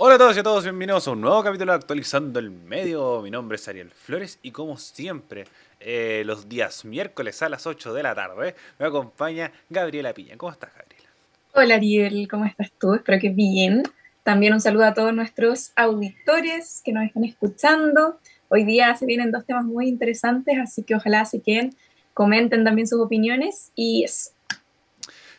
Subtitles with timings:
[0.00, 3.20] Hola a todos y a todos, bienvenidos a un nuevo capítulo de Actualizando el Medio.
[3.20, 5.44] Mi nombre es Ariel Flores y como siempre,
[5.80, 10.36] eh, los días miércoles a las 8 de la tarde, me acompaña Gabriela Piña.
[10.36, 11.08] ¿Cómo estás, Gabriela?
[11.52, 12.94] Hola, Ariel, ¿cómo estás tú?
[12.94, 13.82] Espero que bien.
[14.22, 18.20] También un saludo a todos nuestros auditores que nos están escuchando.
[18.50, 21.74] Hoy día se vienen dos temas muy interesantes, así que ojalá se queden,
[22.14, 24.30] comenten también sus opiniones y eso.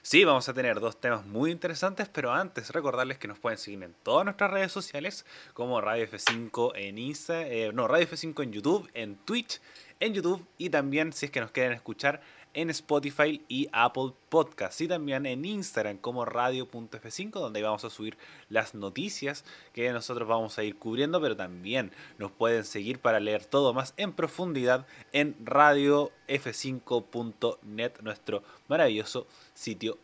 [0.02, 3.84] Sí, vamos a tener dos temas muy interesantes, pero antes recordarles que nos pueden seguir
[3.84, 8.54] en todas nuestras redes sociales, como Radio F5 en Insta, eh, no, Radio F5 en
[8.54, 9.60] YouTube, en Twitch,
[10.00, 12.22] en YouTube y también si es que nos quieren escuchar
[12.54, 18.18] en Spotify y Apple Podcasts y también en Instagram como radio.f5 donde vamos a subir
[18.50, 23.46] las noticias que nosotros vamos a ir cubriendo pero también nos pueden seguir para leer
[23.46, 29.98] todo más en profundidad en radiof5.net nuestro maravilloso sitio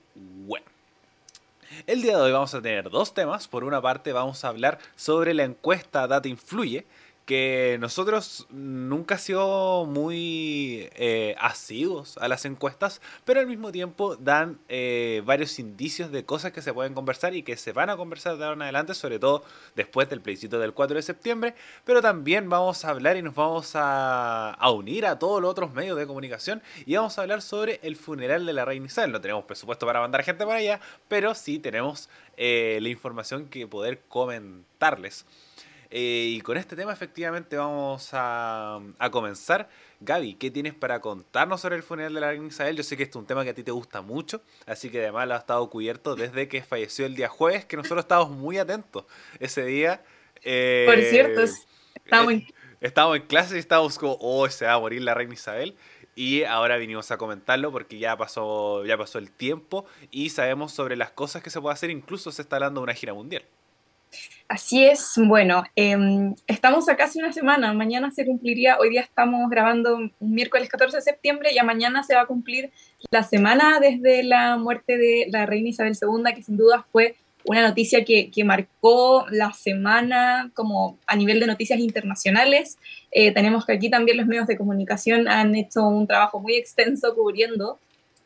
[0.48, 0.64] web.
[1.88, 3.48] El día de hoy vamos a tener dos temas.
[3.48, 6.86] Por una parte vamos a hablar sobre la encuesta Data Influye,
[7.26, 14.16] que nosotros nunca hemos sido muy eh, asiduos a las encuestas, pero al mismo tiempo
[14.16, 17.98] dan eh, varios indicios de cosas que se pueden conversar y que se van a
[17.98, 19.44] conversar de ahora en adelante, sobre todo
[19.76, 23.72] después del plebiscito del 4 de septiembre, pero también vamos a hablar y nos vamos
[23.74, 27.96] a, unir a todos los otros medios de comunicación y vamos a hablar sobre el
[27.96, 29.12] funeral de la reina Isabel.
[29.12, 33.68] No tenemos presupuesto para mandar gente para allá, pero sí tenemos eh, la información que
[33.68, 35.26] poder comentarles.
[35.98, 39.70] Eh, y con este tema efectivamente vamos a, comenzar.
[40.02, 42.76] Gaby, ¿qué tienes para contarnos sobre el funeral de la reina Isabel?
[42.76, 45.00] Yo sé que este es un tema que a ti te gusta mucho, así que
[45.00, 48.58] además lo ha estado cubierto desde que falleció el día jueves, que nosotros estábamos muy
[48.58, 49.06] atentos
[49.40, 50.04] ese día.
[50.44, 51.44] Eh, Por cierto,
[52.04, 52.40] estábamos en...
[52.40, 55.78] Eh, estábamos en clase y estábamos como, oh, se va a morir la reina Isabel.
[56.14, 60.98] Y ahora vinimos a comentarlo porque ya pasó, ya pasó el tiempo y sabemos sobre
[60.98, 63.46] las cosas que se puede hacer, incluso se está hablando de una gira mundial.
[64.48, 69.50] Así es, bueno, em, estamos a casi una semana, mañana se cumpliría, hoy día estamos
[69.50, 72.72] grabando miércoles 14 de septiembre, y mañana se va a cumplir
[73.10, 77.16] la semana desde la muerte de la reina Isabel II, que sin duda fue
[77.46, 82.78] una noticia que, marcó la semana como a nivel de noticias internacionales.
[83.12, 87.14] Eh, tenemos que aquí también los medios de comunicación han hecho un trabajo muy extenso
[87.16, 87.80] cubriendo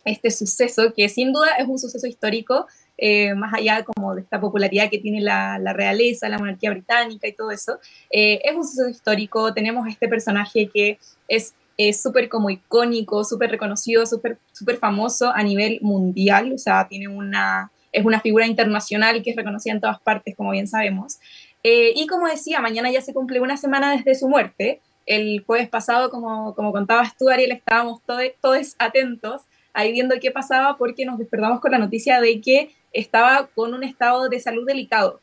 [0.06, 2.68] este suceso, que sin duda es un suceso histórico
[3.02, 7.34] eh, más allá como de esta popularidad que tiene la, realeza, la monarquía británica y
[7.34, 7.80] todo eso,
[8.10, 11.54] eh, es un suceso histórico, tenemos este personaje que es
[11.94, 14.38] súper como icónico, súper reconocido, súper
[14.80, 19.74] famoso a nivel mundial, o sea, tiene una, es una figura internacional que es reconocida
[19.74, 21.20] en todas partes, como bien sabemos.
[21.64, 24.82] Eh, y como decía, mañana ya se cumple una semana desde su muerte.
[25.06, 29.42] El jueves pasado, como, como contabas tú, Ariel, estábamos todos atentos
[29.74, 33.84] ahí viendo qué pasaba porque nos despertamos con la noticia de que estaba con un
[33.84, 35.20] estado de salud delicado,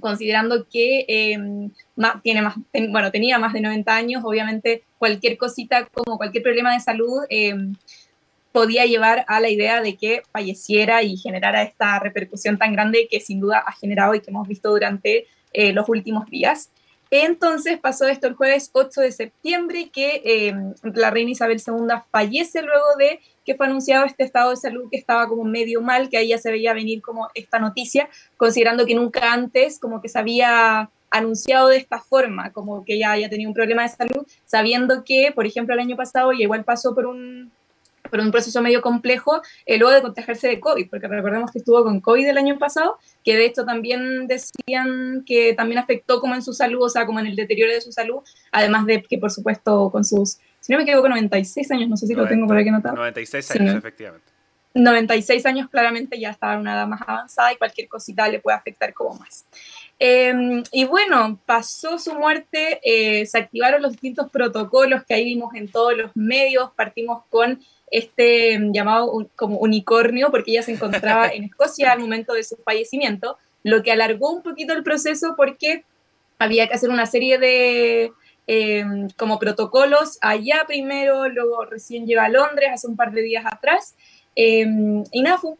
[0.00, 1.70] considerando que em,
[2.22, 2.56] tiene más,
[2.90, 7.74] bueno, tenía más de 90 años, obviamente cualquier cosita como cualquier problema de salud em,
[8.52, 13.20] podía llevar a la idea de que falleciera y generara esta repercusión tan grande que
[13.20, 16.70] sin duda ha generado y que hemos visto durante eh, los últimos días.
[17.10, 22.62] Entonces pasó esto el jueves 8 de septiembre, que em, la reina Isabel II fallece
[22.62, 26.16] luego de que fue anunciado este estado de salud que estaba como medio mal, que
[26.16, 30.18] ahí ya se veía venir como esta noticia, considerando que nunca antes como que se
[30.18, 35.04] había anunciado de esta forma, como que ya haya tenido un problema de salud, sabiendo
[35.04, 37.52] que, por ejemplo, el año pasado ya igual pasó por un,
[38.10, 41.84] por un proceso medio complejo eh, luego de contagiarse de COVID, porque recordemos que estuvo
[41.84, 46.42] con COVID el año pasado, que de hecho también decían que también afectó como en
[46.42, 48.20] su salud, o sea, como en el deterioro de su salud,
[48.50, 52.06] además de que por supuesto con sus, si no me equivoco, 96 años, no sé
[52.06, 52.94] si lo tengo por aquí anotado.
[52.94, 54.32] 96 años, efectivamente.
[54.74, 58.56] 96 años claramente ya estaba en una edad más avanzada y cualquier cosita le puede
[58.56, 59.44] afectar como más.
[59.98, 65.52] Em, y bueno, pasó su muerte, eh, se activaron los distintos protocolos que ahí vimos
[65.56, 71.44] en todos los medios, partimos con este llamado como unicornio, porque ella se encontraba en
[71.44, 75.84] Escocia al momento de su fallecimiento, lo que alargó un poquito el proceso porque
[76.38, 78.12] había que hacer una serie de
[78.46, 83.44] em, como protocolos allá primero, luego recién llega a Londres hace un par de días
[83.46, 83.94] atrás.
[84.34, 85.58] Em, y nada, fue un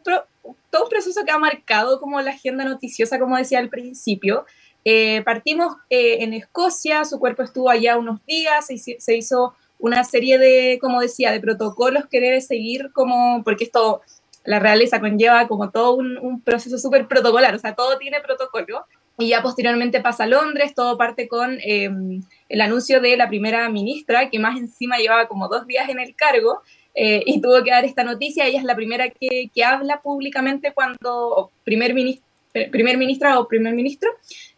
[0.69, 4.45] todo un proceso que ha marcado como la agenda noticiosa, como decía al principio.
[4.85, 10.03] Eh, partimos eh, en Escocia, su cuerpo estuvo allá unos días, se, se hizo una
[10.03, 14.01] serie de, como decía, de protocolos que debe seguir como, porque esto,
[14.45, 18.85] la realeza conlleva como todo un, proceso súper protocolar, o sea, todo tiene protocolo.
[19.17, 23.69] Y ya posteriormente pasa a Londres, todo parte con em, el anuncio de la primera
[23.69, 26.61] ministra, que más encima llevaba como dos días en el cargo,
[26.95, 28.45] eh, y tuvo que dar esta noticia.
[28.45, 32.25] Ella es la primera que, que habla públicamente cuando, primer ministro,
[32.71, 34.09] primer ministra o primer ministro,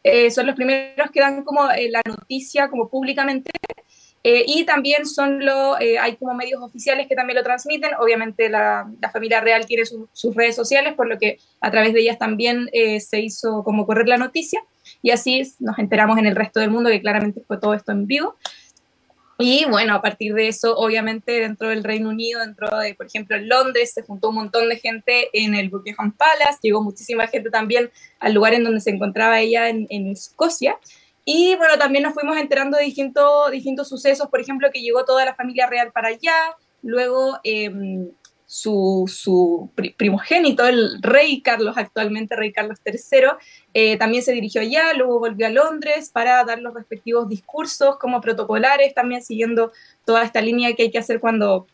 [0.03, 3.51] eh, son los primeros que dan como la noticia como públicamente
[4.47, 7.91] y también son los, hay como medios oficiales que también lo transmiten.
[7.99, 11.99] Obviamente la, la familia real tiene sus redes sociales, por lo que a través de
[11.99, 12.69] ellas también
[12.99, 14.61] se hizo como correr la noticia.
[15.01, 18.07] Y así nos enteramos en el resto del mundo que claramente fue todo esto en
[18.07, 18.35] vivo.
[19.37, 23.35] Y bueno, a partir de eso, obviamente dentro del Reino Unido, dentro de, por ejemplo,
[23.35, 27.49] en Londres, se juntó un montón de gente en el Buckingham Palace, llegó muchísima gente
[27.49, 30.77] también al lugar en donde se encontraba ella en, Escocia.
[31.25, 35.25] Y bueno, también nos fuimos enterando de distintos, distintos sucesos, por ejemplo, que llegó toda
[35.25, 38.11] la familia real para allá, luego em,
[38.45, 43.29] su, su, primogénito, el rey Carlos, actualmente rey Carlos III,
[43.73, 48.21] eh, también se dirigió allá, luego volvió a Londres para dar los respectivos discursos como
[48.21, 49.71] protocolares, también siguiendo
[50.05, 51.65] toda esta línea que hay que hacer cuando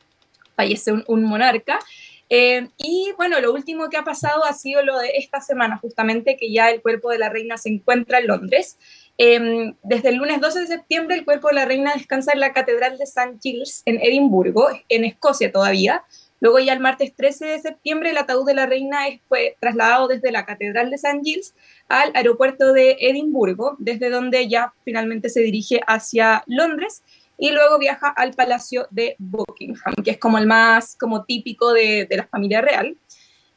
[0.56, 1.80] fallece un, monarca.
[2.34, 6.38] Eh, y bueno, lo último que ha pasado ha sido lo de esta semana, justamente
[6.38, 8.80] que ya el cuerpo de la reina se encuentra en Londres.
[9.18, 12.54] Em, desde el lunes 12 de septiembre el cuerpo de la reina descansa en la
[12.54, 13.38] Catedral de St.
[13.42, 16.06] Giles en Edimburgo, en Escocia todavía,
[16.42, 20.32] Luego ya el martes 13 de septiembre el ataúd de la reina fue trasladado desde
[20.32, 21.22] la Catedral de St.
[21.24, 21.54] Giles
[21.88, 27.04] al aeropuerto de Edimburgo, desde donde ya finalmente se dirige hacia Londres
[27.42, 32.08] y luego viaja al Palacio de Buckingham, que es como el más como típico de,
[32.12, 32.96] la familia real.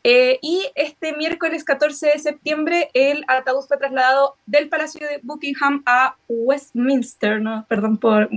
[0.03, 5.83] Eh, y este miércoles 14 de septiembre el ataúd fue trasladado del Palacio de Buckingham
[5.85, 8.31] a Westminster, no, perdón por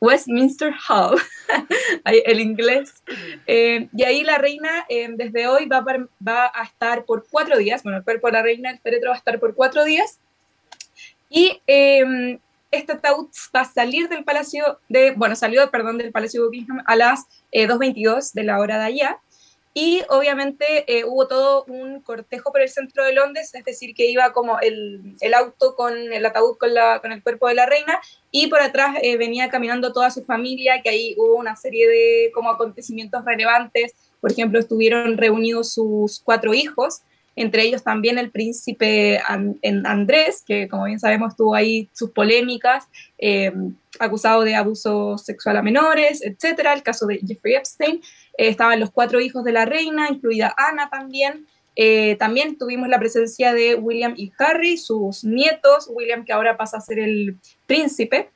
[0.00, 1.16] Westminster Hall,
[2.04, 2.92] el inglés.
[3.46, 7.84] Eh, y ahí la reina eh, desde hoy va, va, a estar por cuatro días,
[7.84, 10.18] bueno, el cuerpo de la reina, el féretro va a estar por cuatro días.
[11.30, 16.42] Y eh, este ataúd va a salir del palacio de, bueno, salió, perdón, del palacio
[16.42, 19.20] de Buckingham a las 2.22 de la hora de allá.
[19.80, 24.10] Y obviamente eh, hubo todo un cortejo por el centro de Londres, es decir, que
[24.10, 27.66] iba como el, el auto con el ataúd con, la, con, el cuerpo de la
[27.66, 28.00] reina
[28.32, 32.32] y por atrás eh, venía caminando toda su familia, que ahí hubo una serie de
[32.34, 33.94] como acontecimientos relevantes.
[34.20, 37.02] Por ejemplo, estuvieron reunidos sus cuatro hijos,
[37.38, 39.20] entre ellos también el príncipe
[39.84, 42.88] Andrés, que como bien sabemos tuvo ahí sus polémicas,
[43.18, 43.52] eh,
[44.00, 48.00] acusado de abuso sexual a menores, etcétera, el caso de Jeffrey Epstein.
[48.36, 51.46] Eh, estaban los cuatro hijos de la reina, incluida Ana también.
[51.76, 56.78] Eh, también tuvimos la presencia de William y Harry, sus nietos, William que ahora pasa
[56.78, 57.36] a ser el
[57.66, 58.30] príncipe,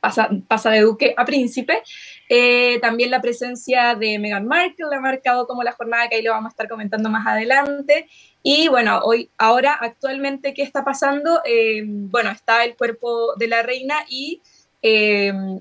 [0.00, 1.82] pasa, pasa de duque a príncipe.
[2.28, 6.32] Eh, también la presencia de Meghan Markle ha marcado como la jornada que ahí lo
[6.32, 8.08] vamos a estar comentando más adelante.
[8.42, 11.40] Y bueno, hoy, ahora actualmente, ¿qué está pasando?
[11.86, 14.42] bueno, está el cuerpo de la reina y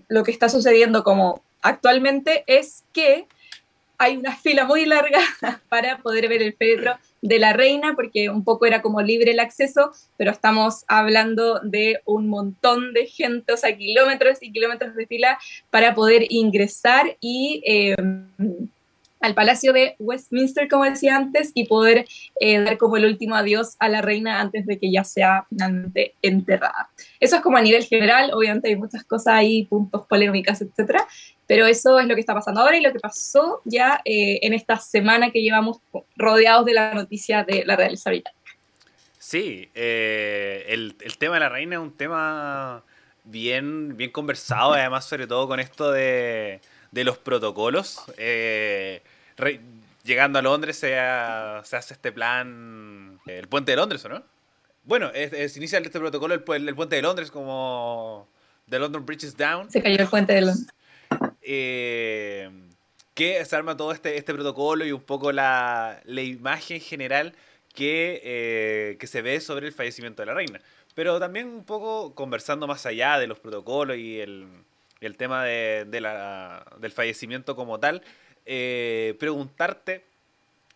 [0.08, 3.26] lo que está sucediendo como actualmente es que
[4.04, 5.20] hay una fila muy larga
[5.70, 9.40] para poder ver el féretro de la reina, porque un poco era como libre el
[9.40, 15.08] acceso, pero estamos hablando de un montón de gente, o sea, kilómetros y kilómetros de
[15.08, 15.40] fila
[15.70, 17.96] para poder ingresar y eh,
[19.24, 22.06] al Palacio de Westminster, como decía antes, y poder
[22.42, 26.14] eh, dar como el último adiós a la reina antes de que ya sea finalmente
[26.22, 26.90] enterrada.
[27.22, 31.08] Eso es como a nivel general, obviamente hay muchas cosas ahí, puntos polémicas, etcétera,
[31.54, 34.54] pero eso es lo que está pasando ahora y lo que pasó ya eh, en
[34.54, 35.78] esta semana que llevamos
[36.16, 38.42] rodeados de la noticia de la realeza británica.
[39.20, 42.84] Sí, eh, el, el, tema de la reina es un tema
[43.24, 46.60] bien, bien conversado, además sobre todo con esto de,
[46.92, 48.02] de los protocolos.
[48.18, 49.04] Eh,
[50.04, 54.24] llegando a Londres se, se, hace este plan, el puente de Londres, ¿o no?
[54.86, 58.28] Bueno, se inicia este protocolo el, el, puente de Londres como
[58.68, 59.70] The London Bridge is Down.
[59.70, 60.68] Se cayó el puente de Londres.
[61.44, 62.50] Eh,
[63.14, 67.36] que se arma todo este, este protocolo y un poco la, la imagen general
[67.74, 70.60] que, eh, que se ve sobre el fallecimiento de la reina.
[70.96, 74.48] Pero también un poco conversando más allá de los protocolos y el,
[75.02, 78.04] el tema de, de la, del fallecimiento como tal,
[78.46, 80.04] eh, preguntarte,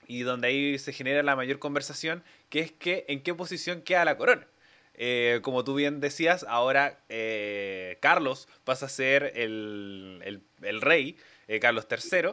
[0.08, 4.06] y donde ahí se genera la mayor conversación, que es que en qué posición queda
[4.06, 4.48] la corona.
[4.98, 11.18] Eh, como tú bien decías, ahora eh, Carlos pasa a ser el, el, rey,
[11.62, 12.32] Carlos III,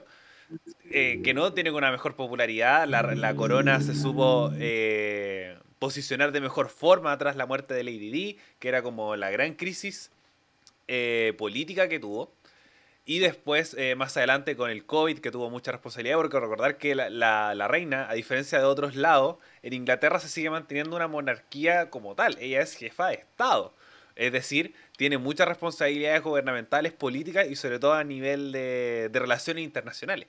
[1.23, 2.89] que no tiene una mejor popularidad.
[2.89, 4.51] La, la corona se supo
[5.79, 9.53] posicionar de mejor forma tras la muerte de Lady Di, que era como la gran
[9.53, 10.11] crisis
[10.89, 12.33] eh, política que tuvo.
[13.07, 16.95] Y después, eh, más adelante, con el COVID, que tuvo mucha responsabilidad, porque recordar que
[16.95, 22.15] la, reina, a diferencia de otros lados, en Inglaterra se sigue manteniendo una monarquía como
[22.15, 22.37] tal.
[22.41, 23.75] Ella es jefa de Estado.
[24.17, 29.65] Es decir, tiene muchas responsabilidades gubernamentales, políticas y sobre todo a nivel de, de relaciones
[29.65, 30.29] internacionales.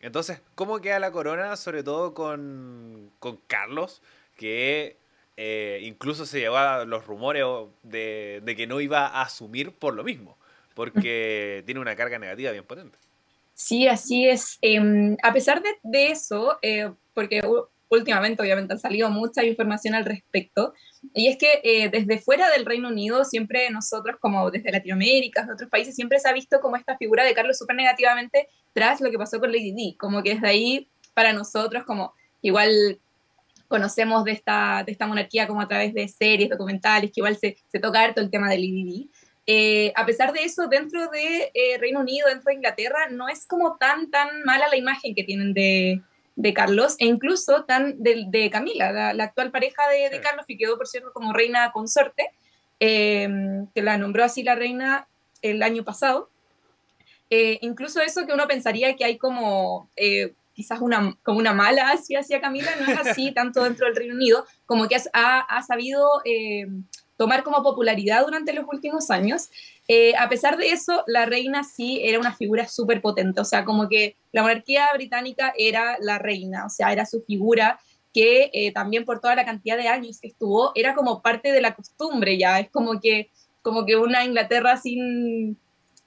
[0.00, 4.02] Entonces, ¿cómo queda la corona, sobre todo con, con Carlos?
[4.36, 4.98] que
[5.36, 7.44] eh, incluso se llegó a los rumores
[7.82, 10.36] de, que no iba a asumir por lo mismo,
[10.74, 12.98] porque tiene una carga negativa bien potente.
[13.54, 14.58] Sí, así es.
[14.60, 17.40] Em, a pesar de, eso, eh, porque
[17.88, 20.74] últimamente obviamente han salido mucha información al respecto,
[21.14, 25.52] y es que eh, desde fuera del Reino Unido, siempre nosotros, como desde Latinoamérica, de
[25.52, 29.10] otros países, siempre se ha visto como esta figura de Carlos súper negativamente tras lo
[29.10, 32.12] que pasó con Lady Di, como que desde ahí, para nosotros, como
[32.42, 32.98] igual
[33.68, 37.56] conocemos de esta, de esta monarquía como a través de series, documentales, que igual se,
[37.68, 39.10] se toca harto el tema de Lady Di.
[39.46, 43.46] Eh, a pesar de eso, dentro de eh, Reino Unido, dentro de Inglaterra, no es
[43.46, 46.00] como tan, tan mala la imagen que tienen de,
[46.36, 50.76] de Carlos e incluso tan de, de Camila, la, actual pareja de, Carlos, que quedó,
[50.76, 52.30] por cierto, como reina consorte,
[52.80, 53.28] eh,
[53.74, 55.06] que la nombró así la reina
[55.42, 56.30] el año pasado.
[57.30, 61.90] Eh, incluso eso que uno pensaría que hay como eh, quizás una, como una mala
[61.90, 65.62] hacia, hacia Camila, no es así tanto dentro del Reino Unido, como que ha, ha
[65.62, 66.08] sabido
[67.16, 69.48] tomar como popularidad durante los últimos años.
[69.88, 73.64] Eh, a pesar de eso, la reina sí era una figura súper potente, o sea,
[73.64, 77.78] como que la monarquía británica era la reina, o sea, era su figura
[78.12, 81.60] que eh, también por toda la cantidad de años que estuvo, era como parte de
[81.60, 83.28] la costumbre ya, es como que,
[83.60, 85.58] como que una Inglaterra sin,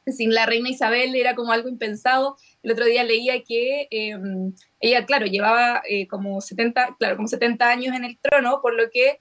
[0.07, 2.37] sin la reina Isabel era como algo impensado.
[2.63, 7.69] El otro día leía que em, ella, claro, llevaba eh, como, 70, claro, como 70
[7.69, 9.19] años en el trono, por lo que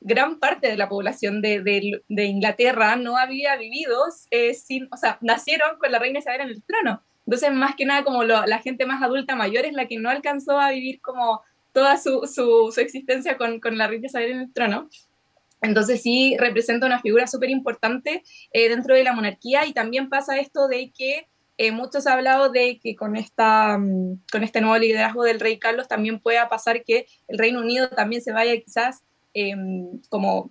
[0.00, 1.60] gran parte de la población de,
[2.08, 6.48] de, Inglaterra no había vivido eh, sin, o sea, nacieron con la reina Isabel en
[6.50, 7.02] el trono.
[7.26, 10.58] Entonces, más que nada, como la gente más adulta mayor es la que no alcanzó
[10.58, 14.52] a vivir como toda su, su, su existencia con, con, la reina Isabel en el
[14.52, 14.88] trono.
[15.60, 20.38] Entonces sí representa una figura súper importante eh, dentro de la monarquía y también pasa
[20.38, 21.26] esto de que
[21.56, 25.58] eh, muchos han hablado de que con, esta, mm, con este nuevo liderazgo del rey
[25.58, 29.02] Carlos también pueda pasar que el Reino Unido también se vaya quizás
[29.40, 30.50] Em, como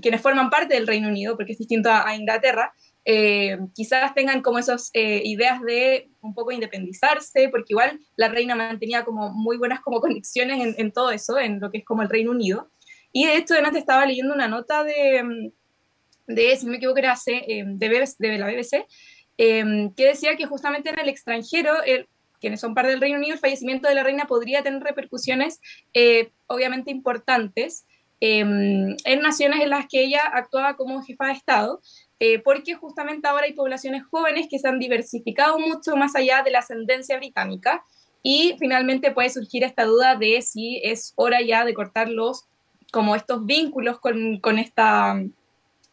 [0.00, 2.72] quienes forman parte del Reino Unido, porque es distinto a, Inglaterra,
[3.04, 8.54] eh, quizás tengan como esas eh, ideas de un poco independizarse, porque igual la reina
[8.54, 12.10] mantenía como muy buenas como conexiones en, todo eso, en lo que es como el
[12.10, 12.70] Reino Unido.
[13.12, 15.50] Y de hecho, antes estaba leyendo una nota de,
[16.26, 18.86] de si no me equivoco, era em, de, de la BBC,
[19.38, 21.72] em, que decía que justamente en el extranjero,
[22.40, 25.60] quienes son parte del Reino Unido, el fallecimiento de la reina podría tener repercusiones
[25.94, 27.86] eh, obviamente importantes,
[28.20, 31.80] Em, en naciones en las que ella actuaba como jefa de Estado,
[32.18, 36.50] eh, porque justamente ahora hay poblaciones jóvenes que se han diversificado mucho más allá de
[36.50, 37.84] la ascendencia británica
[38.22, 42.46] y finalmente puede surgir esta duda de si es hora ya de cortar los,
[42.90, 45.14] como estos vínculos con, con esta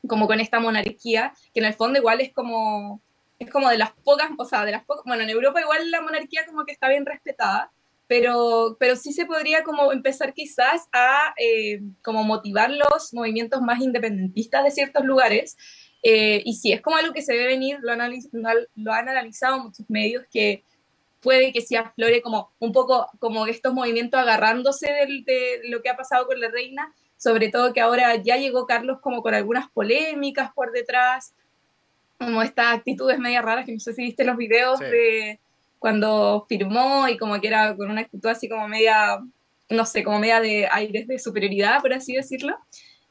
[0.08, 3.02] como con esta monarquía, que en el fondo igual es como,
[3.40, 6.02] es como de las pocas, o sea, de las pocas, bueno, en Europa igual la
[6.02, 7.72] monarquía como que está bien respetada,
[8.08, 13.82] pero, pero sí se podría como empezar quizás a eh, como motivar los movimientos más
[13.82, 15.58] independentistas de ciertos lugares.
[16.04, 17.94] Eh, y sí, es como algo que se debe venir, lo,
[18.76, 20.64] lo han analizado muchos medios, que
[21.26, 25.98] puede que se aflore como un poco como estos movimientos agarrándose de lo que ha
[25.98, 30.52] pasado con la reina, sobre todo que ahora ya llegó Carlos como con algunas polémicas
[30.54, 31.34] por detrás,
[32.20, 35.40] como estas actitudes media raras, que no sé si viste los videos de
[35.80, 39.20] cuando firmó y como que era con una actitud así como media,
[39.70, 42.56] no sé, como media de aires de superioridad, por así decirlo.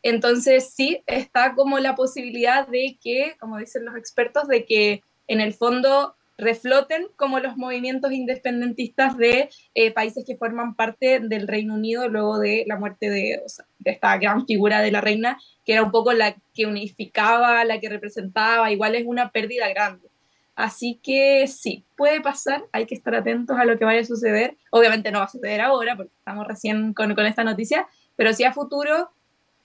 [0.02, 5.40] Entonces sí está como la posibilidad de que, como dicen los expertos, de que en
[5.40, 11.74] el fondo refloten como los movimientos independentistas de eh, países que forman parte del Reino
[11.74, 13.40] Unido luego de la muerte de,
[13.78, 17.78] de, esta gran figura de la reina, que era un poco la que unificaba, la
[17.78, 20.08] que representaba, igual es una pérdida grande.
[20.56, 24.56] Así que sí, puede pasar, hay que estar atentos a lo que vaya a suceder.
[24.70, 28.52] Obviamente no va a suceder ahora porque estamos recién con, esta noticia, pero sí a
[28.52, 29.10] futuro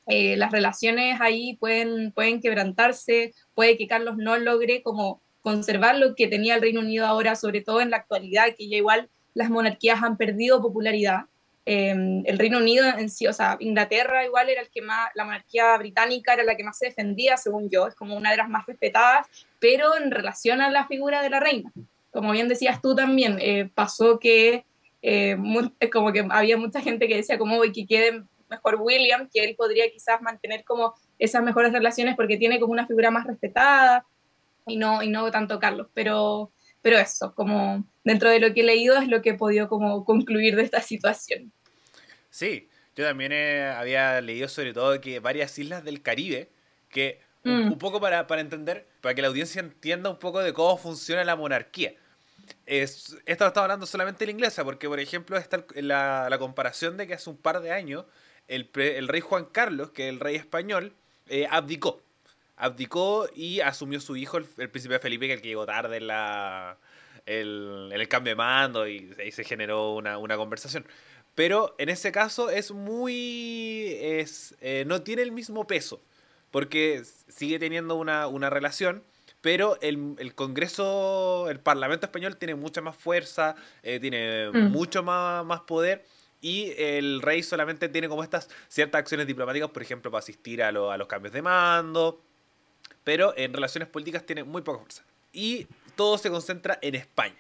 [0.08, 6.16] eh, las relaciones ahí pueden, pueden quebrantarse, puede que Carlos no logre como conservar lo
[6.16, 9.52] que tenía el Reino Unido ahora, sobre todo en la actualidad, que ya igual las
[9.52, 11.26] monarquías han perdido popularidad.
[11.66, 15.24] Em, el Reino Unido en sí, o sea, Inglaterra igual era el que más, la
[15.24, 18.50] monarquía británica era la que más se defendía, según yo, es como una de las
[18.50, 19.28] más respetadas,
[19.60, 21.72] pero en relación a la figura de la reina.
[22.12, 24.66] Como bien decías tú también, eh, pasó que
[25.02, 25.38] eh,
[25.92, 29.90] como que había mucha gente que decía como que quede mejor William, que él podría
[29.92, 34.06] quizás mantener como esas mejores relaciones porque tiene como una figura más respetada
[34.66, 36.52] y no, y no tanto Carlos, pero,
[36.82, 40.04] pero eso, como dentro de lo que he leído es lo que he podido como
[40.04, 41.52] concluir de esta situación.
[42.30, 46.50] Sí, yo también había leído sobre todo que varias islas del Caribe,
[46.90, 47.78] que un, mm.
[47.78, 51.94] poco para, entender, para que la audiencia entienda un poco de cómo funciona la monarquía.
[52.66, 57.08] es, esto estaba hablando solamente la inglesa, porque por ejemplo está la, la comparación de
[57.08, 58.06] que hace un par de años
[58.50, 60.94] el, el rey Juan Carlos, que es el rey español,
[61.28, 62.02] eh, abdicó.
[62.58, 66.78] Abdicó y asumió su hijo, el, príncipe Felipe, que el que llegó tarde en, la,
[67.26, 70.86] el, el cambio de mando y ahí se generó una, una conversación.
[71.36, 73.98] Pero en ese caso es muy...
[74.02, 76.02] Es, eh, no tiene el mismo peso,
[76.52, 79.04] porque sigue teniendo una, una relación,
[79.42, 84.72] pero el, el, Congreso, el Parlamento español tiene mucha más fuerza, eh, tiene mm.
[84.72, 86.06] mucho más, más poder.
[86.42, 90.70] Y el rey solamente tiene como estas ciertas acciones diplomáticas, por ejemplo, para asistir a,
[90.70, 92.22] a los cambios de mando.
[93.04, 95.04] Pero en relaciones políticas tiene muy poca fuerza.
[95.34, 97.38] Y todo se concentra en España.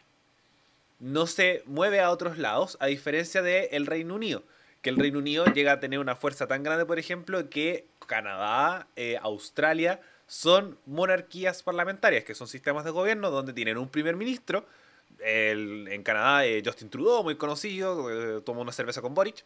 [0.99, 4.43] No se mueve a otros lados, a diferencia del Reino Unido.
[4.81, 8.87] Que el Reino Unido llega a tener una fuerza tan grande, por ejemplo, que Canadá,
[8.95, 14.65] eh, Australia, son monarquías parlamentarias, que son sistemas de gobierno donde tienen un primer ministro.
[15.21, 19.43] en Canadá, eh, Justin Trudeau, muy conocido, eh, toma una cerveza con Boric.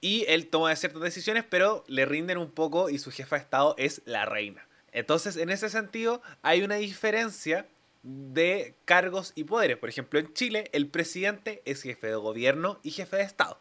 [0.00, 3.74] Y él toma ciertas decisiones, pero le rinden un poco y su jefa de Estado
[3.76, 4.66] es la reina.
[4.92, 7.66] Entonces, en ese sentido, hay una diferencia
[8.02, 9.78] de cargos y poderes.
[9.78, 13.58] Por ejemplo, en Chile, el presidente es jefe de gobierno y jefe de Estado.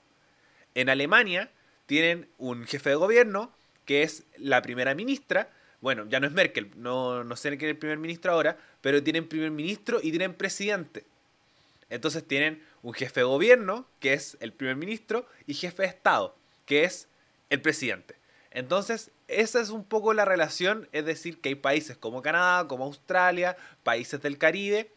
[0.75, 1.51] En Alemania,
[1.87, 3.51] tienen un jefe de gobierno,
[3.89, 5.49] que es la primera ministra,
[5.81, 9.01] bueno, ya no es Merkel, no, no sé quién es el primer ministro ahora, pero
[9.01, 11.07] tienen primer ministro y tienen presidente.
[11.89, 16.35] Entonces tienen un jefe de gobierno, que es el primer ministro, y jefe de Estado,
[16.67, 17.07] que es
[17.49, 18.13] el presidente.
[18.51, 22.83] Entonces, esa es un poco la relación, es decir, que hay países como Canadá, como
[22.83, 24.91] Australia, países del Caribe,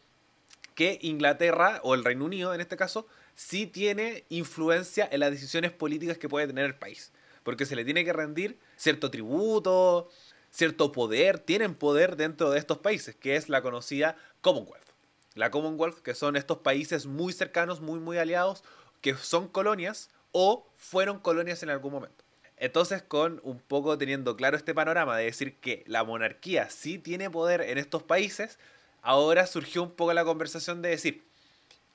[0.74, 3.06] que Inglaterra, o el Reino Unido en este caso,
[3.36, 7.10] sí tiene influencia en las decisiones políticas que puede tener el país.
[7.42, 10.08] Porque se le tiene que rendir cierto tributo,
[10.50, 14.86] cierto poder, tienen poder dentro de estos países, que es la conocida Commonwealth.
[15.34, 18.62] La Commonwealth, que son estos países muy cercanos, muy, muy aliados,
[19.00, 22.24] que son colonias o fueron colonias en algún momento.
[22.56, 27.28] Entonces, con un poco teniendo claro este panorama de decir que la monarquía sí tiene
[27.28, 28.58] poder en estos países,
[29.00, 31.24] ahora surgió un poco la conversación de decir,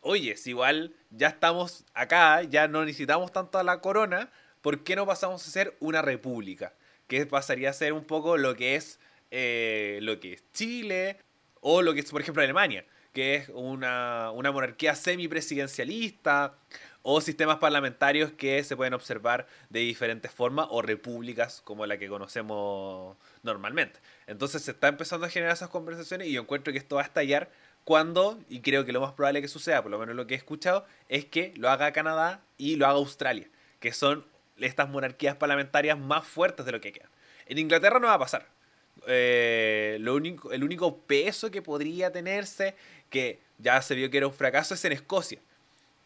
[0.01, 4.29] oye, si igual ya estamos acá, ya no necesitamos tanto a la corona,
[4.61, 6.73] ¿por qué no pasamos a ser una república?
[7.07, 8.99] que pasaría a ser un poco lo que es
[9.31, 11.17] eh, lo que es Chile
[11.61, 16.55] o lo que es, por ejemplo, Alemania, que es una, una monarquía semipresidencialista
[17.01, 22.07] o sistemas parlamentarios que se pueden observar de diferentes formas o repúblicas como la que
[22.07, 23.99] conocemos normalmente.
[24.27, 27.05] Entonces se está empezando a generar esas conversaciones y yo encuentro que esto va a
[27.05, 27.49] estallar
[27.85, 30.37] cuando, y creo que lo más probable que suceda, por lo menos lo que he
[30.37, 34.25] escuchado, es que lo haga Canadá y lo haga Australia, que son
[34.59, 37.09] estas monarquías parlamentarias más fuertes de lo que quedan.
[37.45, 38.47] En Inglaterra no va a pasar.
[39.07, 42.75] Eh, lo único, el único peso que podría tenerse,
[43.09, 45.39] que ya se vio que era un fracaso, es en Escocia.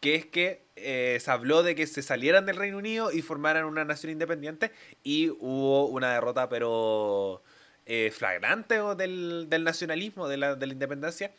[0.00, 3.64] Que es que eh, se habló de que se salieran del Reino Unido y formaran
[3.64, 4.72] una nación independiente
[5.04, 7.42] y hubo una derrota pero
[7.86, 11.32] eh, flagrante del, del nacionalismo, de la, de la independencia,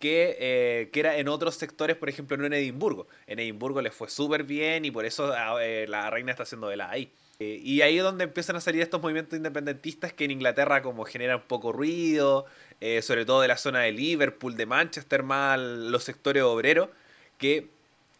[0.00, 3.06] que, eh, que, era en otros sectores, por ejemplo, no en Edimburgo.
[3.26, 6.68] En Edimburgo les fue súper bien y por eso ah, eh, la reina está haciendo
[6.68, 7.12] de ahí.
[7.38, 11.04] Eh, y ahí es donde empiezan a salir estos movimientos independentistas que en Inglaterra como
[11.04, 12.46] generan poco ruido,
[13.02, 16.88] sobre todo de la zona de Liverpool, de Manchester, más los sectores obreros,
[17.36, 17.68] que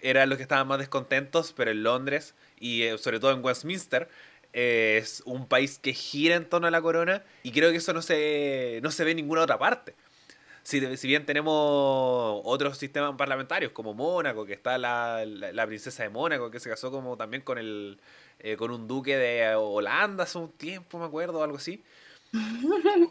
[0.00, 4.08] eran los que estaban más descontentos, pero en Londres y sobre todo en Westminster,
[4.52, 8.02] es un país que gira en torno a la corona y creo que eso no
[8.02, 9.94] se, no se ve en ninguna otra parte
[10.70, 16.50] si, bien tenemos otros sistemas parlamentarios como Mónaco, que está la, la, princesa de Mónaco,
[16.50, 17.98] que se casó como también con el
[18.38, 21.82] eh, con un duque de Holanda hace un tiempo, me acuerdo, algo así.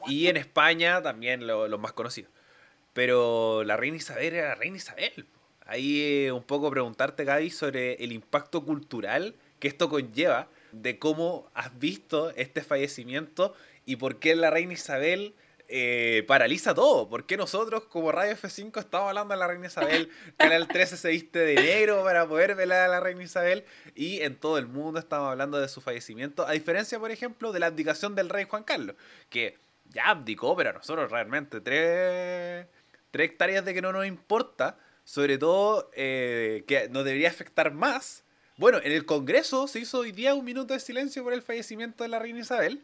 [0.07, 2.31] Y en España también los lo más conocidos.
[2.93, 5.27] Pero la reina Isabel era la reina Isabel.
[5.65, 11.49] Ahí eh, un poco preguntarte, Gaby, sobre el impacto cultural que esto conlleva, de cómo
[11.53, 13.53] has visto este fallecimiento
[13.85, 15.33] y por qué la reina Isabel
[15.71, 17.07] eh, paraliza todo.
[17.07, 20.09] ¿Por qué nosotros, como Radio F5, estamos hablando de la Reina Isabel?
[20.37, 23.63] Canal 13 se viste de negro para poder velar a la Reina Isabel.
[23.93, 26.47] Y en todo el mundo estamos hablando de su fallecimiento.
[26.47, 28.95] A diferencia, por ejemplo, de la abdicación del rey Juan Carlos,
[29.29, 32.65] que ya abdicó, pero a nosotros realmente tres,
[33.11, 34.79] tres hectáreas de que no nos importa.
[35.03, 38.23] Sobre todo eh, que nos debería afectar más.
[38.57, 42.03] Bueno, en el Congreso se hizo hoy día un minuto de silencio por el fallecimiento
[42.03, 42.83] de la Reina Isabel.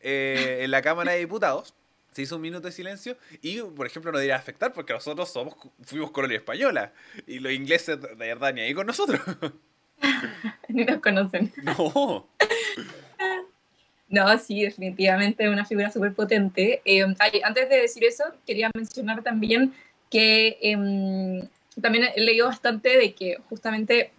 [0.00, 1.74] Eh, en la Cámara de Diputados
[2.16, 5.54] se hizo un minuto de silencio y, por ejemplo, no debería afectar porque nosotros somos
[5.82, 6.94] fuimos colonia española
[7.26, 9.20] y los ingleses de verdad ni ahí con nosotros.
[10.68, 11.52] ni nos conocen.
[11.62, 12.26] No.
[14.08, 16.80] No, sí, definitivamente es una figura súper potente.
[16.84, 19.74] Eh, antes de decir eso, quería mencionar también
[20.08, 21.48] que em,
[21.82, 24.12] también he leído bastante de que justamente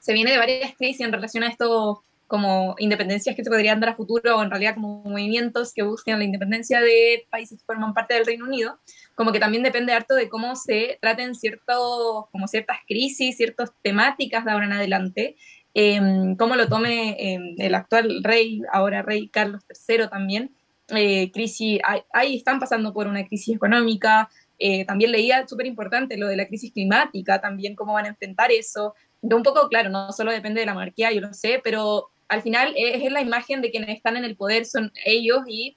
[0.00, 3.90] se viene de varias crisis en relación a esto como independencias que se podrían dar
[3.90, 7.94] a futuro o en realidad como movimientos que buscan la independencia de países que forman
[7.94, 8.78] parte del Reino Unido,
[9.14, 14.44] como que también depende harto de cómo se traten ciertos, como ciertas crisis, ciertas temáticas
[14.44, 15.36] de ahora en adelante,
[15.74, 16.00] eh,
[16.38, 20.54] cómo lo tome em, el actual rey, ahora rey Carlos III también,
[20.88, 21.80] eh, crisis,
[22.12, 26.46] ahí están pasando por una crisis económica, eh, también leía súper importante lo de la
[26.46, 28.94] crisis climática, también cómo van a enfrentar eso.
[29.20, 32.74] Un poco, claro, no solo depende de la monarquía, yo lo sé, pero al final
[32.76, 35.76] es, la imagen de quienes están en el poder, son ellos y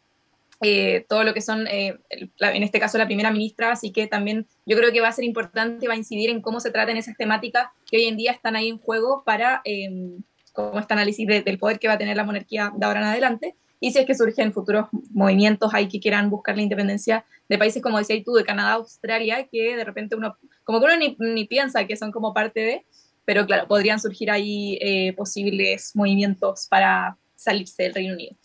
[0.62, 4.46] eh, todo lo que son, eh, en este caso, la primera ministra, así que también
[4.66, 7.18] yo creo que va a ser importante, va a incidir en cómo se tratan esas
[7.18, 9.90] temáticas que hoy en día están ahí en juego para, eh,
[10.54, 13.56] como este análisis del poder que va a tener la monarquía de ahora en adelante,
[13.80, 17.82] y si es que surgen futuros movimientos ahí que quieran buscar la independencia de países
[17.82, 21.88] como decías tú, de Canadá, Australia, que de repente uno, como que uno ni piensa
[21.88, 22.86] que son como parte de,
[23.26, 28.36] pero claro, podrían surgir ahí eh, posibles movimientos para salirse del Reino Unido.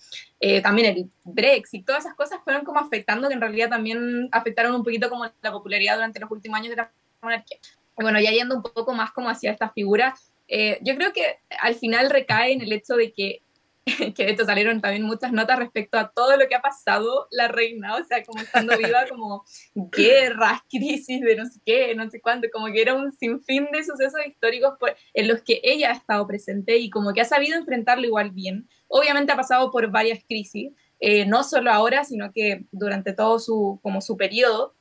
[0.40, 4.74] Eh, también el Brexit, todas esas cosas fueron como afectando, que en realidad también afectaron
[4.74, 7.58] un poquito como la popularidad durante los últimos años de la monarquía.
[7.96, 10.14] Bueno, ya yendo un poco más como hacia esta figura,
[10.48, 13.40] eh, yo creo que al final recae en el hecho de que
[14.16, 17.46] que de hecho salieron también muchas notas respecto a todo lo que ha pasado la
[17.46, 19.44] reina, o sea, como estando viva, como
[19.74, 23.84] guerras, crisis de no sé qué, no sé cuánto, como que era un sinfín de
[23.84, 24.74] sucesos históricos
[25.14, 28.68] en los que ella ha estado presente y como que ha sabido enfrentarlo igual bien.
[28.88, 33.78] Obviamente ha pasado por varias crisis, eh, no solo ahora, sino que durante todo su,
[33.82, 34.74] como su periodo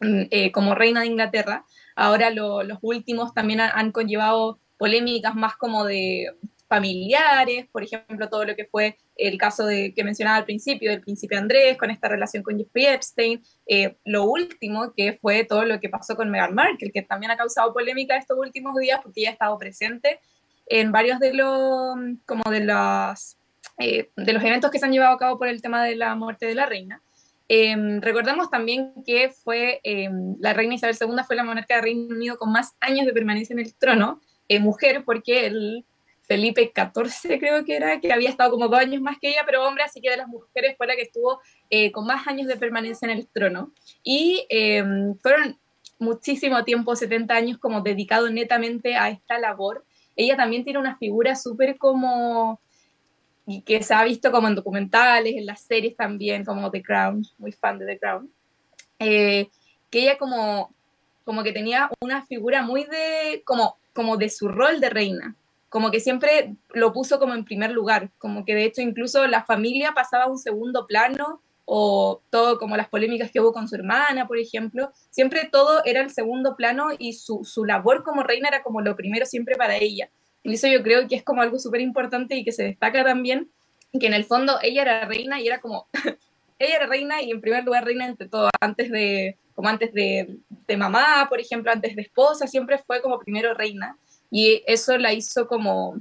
[0.00, 1.64] mm, eh, como reina de Inglaterra.
[1.96, 6.34] Ahora los últimos también han conllevado polémicas más como de
[6.68, 11.00] familiares, por ejemplo, todo lo que fue el caso de, que mencionaba al principio del
[11.00, 15.78] príncipe Andrés, con esta relación con Jeffrey Epstein, eh, lo último que fue todo lo
[15.80, 19.30] que pasó con Meghan Markle, que también ha causado polémica estos últimos días porque ella
[19.30, 20.20] ha estado presente
[20.66, 21.96] en varios de los,
[22.26, 23.36] como de los,
[23.78, 26.14] eh, de los eventos que se han llevado a cabo por el tema de la
[26.14, 27.02] muerte de la reina.
[27.46, 32.14] Em, recordamos también que fue em, la reina Isabel II fue la monarca del Reino
[32.14, 35.84] Unido con más años de permanencia en el trono, eh, mujer, porque el
[36.26, 39.66] Felipe XIV creo que era, que había estado como dos años más que ella, pero
[39.66, 42.56] hombre, así que de las mujeres fue la que estuvo eh, con más años de
[42.56, 43.72] permanencia en el trono.
[44.02, 45.58] Y em, fueron
[45.98, 49.84] muchísimo tiempo, 70 años, como dedicado netamente a esta labor.
[50.16, 52.60] Ella también tiene una figura súper como,
[53.66, 57.52] que se ha visto como en documentales, en las series también, como The Crown, muy
[57.52, 58.32] fan de The Crown,
[58.98, 59.48] eh,
[59.90, 60.74] que ella como,
[61.24, 65.36] como que tenía una figura muy de, como, como de su rol de reina
[65.74, 69.42] como que siempre lo puso como en primer lugar, como que de hecho incluso la
[69.42, 73.74] familia pasaba a un segundo plano o todo como las polémicas que hubo con su
[73.74, 78.50] hermana, por ejemplo, siempre todo era el segundo plano y su, su labor como reina
[78.50, 80.10] era como lo primero siempre para ella.
[80.44, 83.50] Y eso yo creo que es como algo súper importante y que se destaca también,
[83.98, 85.88] que en el fondo ella era reina y era como,
[86.60, 90.36] ella era reina y en primer lugar reina entre todo, antes de, como antes de,
[90.68, 93.98] de mamá, por ejemplo, antes de esposa, siempre fue como primero reina
[94.34, 95.94] y eso la hizo como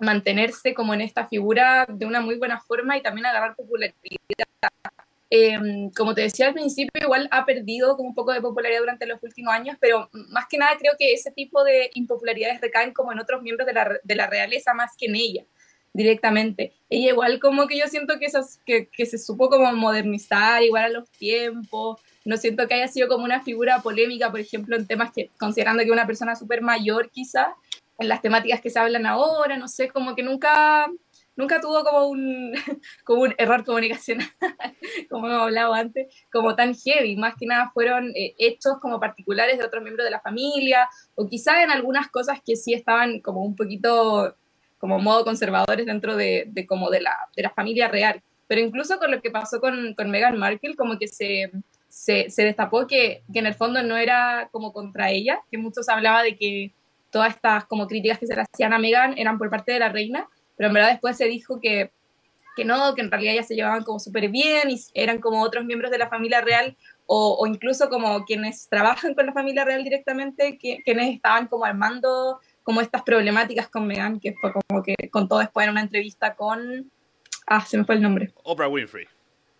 [0.00, 3.94] mantenerse como en esta figura de una muy buena forma y también agarrar popularidad.
[5.30, 9.06] Em, como te decía al principio, igual ha perdido como un poco de popularidad durante
[9.06, 13.12] los últimos años, pero más que nada creo que ese tipo de impopularidades recaen como
[13.12, 15.44] en otros miembros de la, de la realeza más que en ella
[15.92, 16.72] directamente.
[16.88, 20.86] Ella igual como que yo siento que, esas, que, que se supo como modernizar igual
[20.86, 24.86] a los tiempos, no siento que haya sido como una figura polémica, por ejemplo, en
[24.86, 27.54] temas que, considerando que una persona súper mayor quizá,
[27.98, 30.90] en las temáticas que se hablan ahora, no sé, como que nunca,
[31.36, 32.52] nunca tuvo como un,
[33.04, 34.26] como un error comunicacional,
[35.10, 39.58] como hemos hablado antes, como tan heavy, más que nada fueron eh, hechos como particulares
[39.58, 43.42] de otros miembros de la familia, o quizá en algunas cosas que sí estaban como
[43.42, 44.34] un poquito
[44.78, 48.22] como modo conservadores dentro de, de como de la, de la familia real.
[48.46, 51.52] Pero incluso con lo que pasó con, con Meghan Markle, como que se,
[51.90, 55.88] se, se destapó que, que, en el fondo no era como contra ella, que muchos
[55.88, 56.72] hablaba de que
[57.10, 59.88] todas estas como críticas que se le hacían a Meghan eran por parte de la
[59.88, 61.90] reina, pero en verdad después se dijo que,
[62.56, 65.64] que no, que en realidad ya se llevaban como súper bien y eran como otros
[65.64, 66.76] miembros de la familia real
[67.06, 71.64] o, o, incluso como quienes trabajan con la familia real directamente, que, quienes estaban como
[71.64, 76.36] armando como estas problemáticas con Meghan, que fue como que contó después en una entrevista
[76.36, 76.88] con...
[77.46, 78.32] Ah, se me fue el nombre.
[78.44, 79.08] Oprah Winfrey.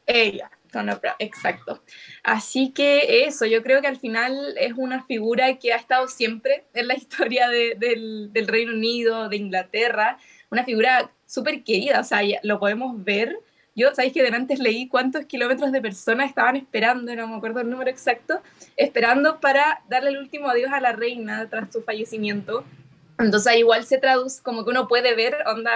[0.06, 1.82] Ella, Oprah, exacto.
[2.22, 6.64] Así que eso, yo creo que al final es una figura que ha estado siempre
[6.74, 10.18] en la historia de, del, del, Reino Unido, de Inglaterra,
[10.50, 13.36] una figura súper querida, o sea, lo podemos ver
[13.76, 17.70] Yo, ¿sabéis que antes leí cuántos kilómetros de personas estaban esperando, no me acuerdo el
[17.70, 18.40] número exacto,
[18.76, 22.64] esperando para darle el último adiós a la reina tras su fallecimiento?
[23.18, 25.72] Entonces igual se traduce como que uno puede ver, onda,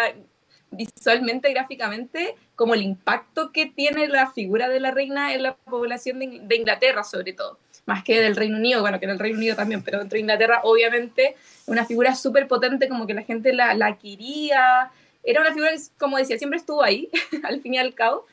[0.76, 6.18] visualmente, gráficamente, como el impacto que tiene la figura de la reina en la población
[6.18, 9.56] de, Inglaterra, sobre todo, más que del Reino Unido, bueno, que en el Reino Unido
[9.56, 13.74] también, pero dentro de Inglaterra, obviamente, una figura súper potente, como que la gente la,
[13.74, 14.90] la quería,
[15.22, 17.10] era una figura que, como decía, siempre estuvo ahí,
[17.42, 18.26] al fin y al cabo.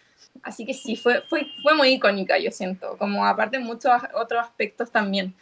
[0.44, 4.92] Así que sí, fue, fue, fue muy icónica, yo siento, como aparte muchos otros aspectos
[4.92, 5.36] también.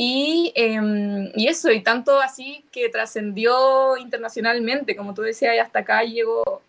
[0.00, 5.80] Y, em, y eso, y tanto así que trascendió internacionalmente, como tú decías, y hasta
[5.80, 6.62] acá llegó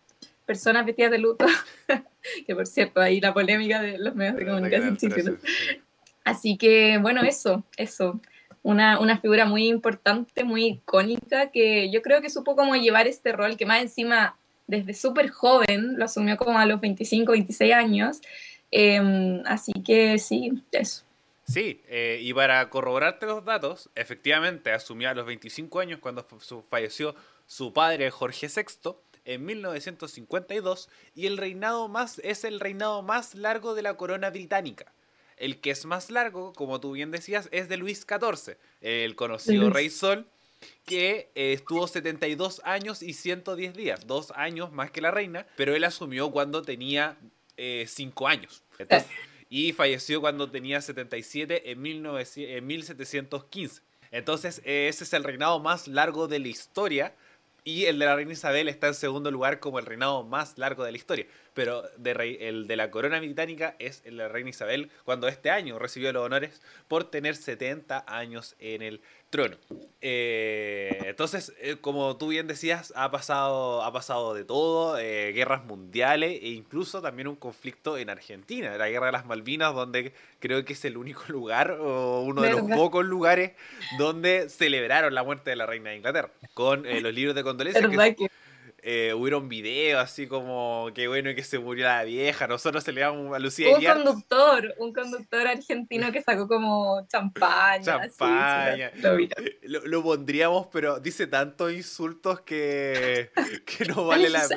[0.48, 1.46] personas vestidas de luto,
[2.48, 5.40] que por cierto, ahí la polémica de los medios de comunicación.
[6.24, 8.20] Así que, bueno, eso, eso
[8.64, 13.32] una, una, figura muy importante, muy icónica, que yo creo que supo cómo llevar este
[13.32, 18.22] rol, que más encima desde súper joven, lo asumió como a los 25, 26 años.
[18.72, 21.04] Em, así que sí, eso.
[21.50, 26.24] Sí, eh, y para corroborarte los datos, efectivamente asumió a los 25 años cuando
[26.70, 27.16] falleció
[27.48, 28.92] su padre Jorge VI
[29.26, 34.94] en 1952 y el reinado más es el reinado más largo de la corona británica.
[35.38, 39.72] El que es más largo, como tú bien decías, es de Luis XIV, el conocido
[39.72, 40.28] Rey Sol,
[40.86, 45.76] que eh, estuvo 72 años y 110 días, dos años más que la reina, pero
[45.76, 47.18] él asumió cuando tenía
[47.58, 48.64] 5 eh, años.
[49.50, 53.82] Y falleció cuando tenía 77 en, en 1715.
[54.12, 57.14] Entonces, ese es el reinado más largo de la historia
[57.64, 60.84] y el de la reina Isabel está en segundo lugar como el reinado más largo
[60.84, 61.28] de la historia.
[61.54, 65.52] Pero de el de la corona británica es el de la reina Isabel, cuando este
[65.52, 69.56] año recibió los honores por tener 70 años en el trono.
[70.02, 75.66] Eh, entonces, eh, como tú bien decías, ha pasado, ha pasado de todo, eh, guerras
[75.66, 80.64] mundiales e incluso también un conflicto en Argentina, la guerra de las Malvinas, donde creo
[80.64, 83.52] que es el único lugar o uno de los pocos lugares
[83.98, 87.90] donde celebraron la muerte de la reina de Inglaterra, con los libros de condolencias.
[88.16, 88.30] Que,
[88.84, 93.02] eh, hubieron videos así como que bueno que se murió la vieja, nosotros se le
[93.02, 97.84] damos a Lucía Un conductor, un conductor argentino que sacó como champaña.
[97.84, 98.92] Champaña.
[99.64, 103.32] lo, pondríamos, pero dice tantos insultos que,
[103.66, 104.48] que no vale la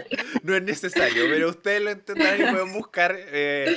[0.42, 3.16] No es necesario, pero ustedes lo entenderán y pueden buscar.
[3.16, 3.76] Eh,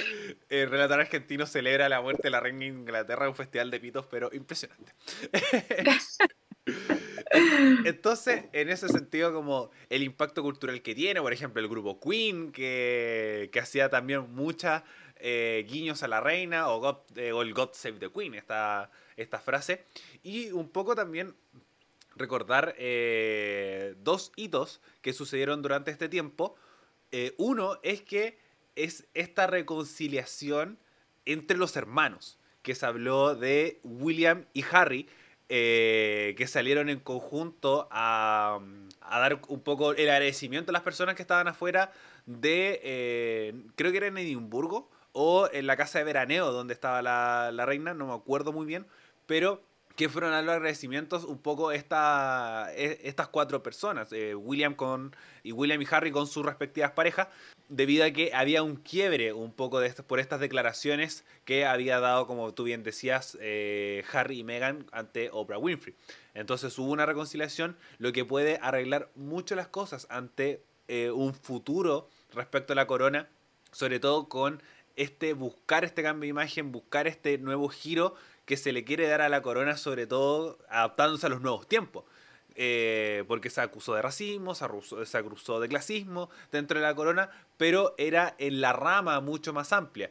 [0.49, 3.79] el relator argentino celebra la muerte de la reina de Inglaterra en un festival de
[3.79, 4.93] pitos, pero impresionante.
[7.86, 12.52] Entonces, en ese sentido, como el impacto cultural que tiene, por ejemplo, el grupo Queen,
[12.52, 14.84] que, hacía también muchas
[15.17, 19.39] eh, guiños a la reina, o, God, eh, el God Save the Queen, esta, esta
[19.39, 19.84] frase.
[20.24, 21.36] Y un poco también
[22.15, 26.56] recordar eh, dos hitos que sucedieron durante este tiempo.
[27.38, 28.38] uno es que
[28.76, 30.78] es esta reconciliación
[31.26, 35.08] entre los hermanos, que se habló de William y Harry,
[35.49, 38.60] eh, que salieron en conjunto a,
[39.01, 41.91] dar un poco el agradecimiento a las personas que estaban afuera
[42.25, 47.01] de, eh, creo que era en Edimburgo o en la casa de veraneo donde estaba
[47.01, 48.86] la, la reina, no me acuerdo muy bien,
[49.27, 49.62] pero
[49.95, 55.15] que fueron a los agradecimientos un poco esta, e, estas cuatro personas, eh, William con,
[55.43, 57.27] y William y Harry con sus respectivas parejas,
[57.69, 62.28] debido a que había un quiebre un poco de por estas declaraciones que había dado,
[62.28, 65.95] como tú bien decías, eh, Harry y Meghan ante Oprah Winfrey.
[66.34, 72.10] Entonces hubo una reconciliación, lo que puede arreglar mucho las cosas ante eh, un futuro
[72.34, 73.30] respecto a la corona,
[73.71, 74.62] sobre todo con
[74.95, 79.21] este buscar este cambio de imagen, buscar este nuevo giro que se le quiere dar
[79.21, 82.06] a la corona, sobre todo adaptándose a los nuevos tiempos.
[82.57, 84.63] Eh, porque se acusó de racismo, se
[85.17, 90.09] acusó, de clasismo dentro de la corona, pero era en la rama mucho más amplia.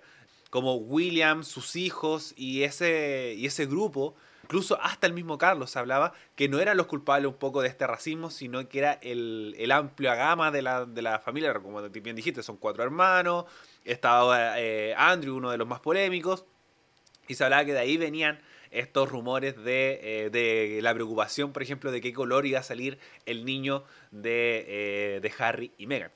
[0.50, 6.12] Como William, sus hijos y ese, y ese grupo, incluso hasta el mismo Carlos hablaba
[6.36, 10.14] que no eran los culpables un poco de este racismo, sino que era el, amplia
[10.14, 13.46] gama de la, de la familia, como bien dijiste, son cuatro hermanos,
[13.86, 16.44] estaba eh, Andrew, uno de los más polémicos,
[17.26, 18.38] y se hablaba que de ahí venían
[18.74, 23.44] estos rumores de, eh, la preocupación, por ejemplo, de qué color iba a salir el
[23.44, 26.10] niño de, eh, de Harry y Meghan.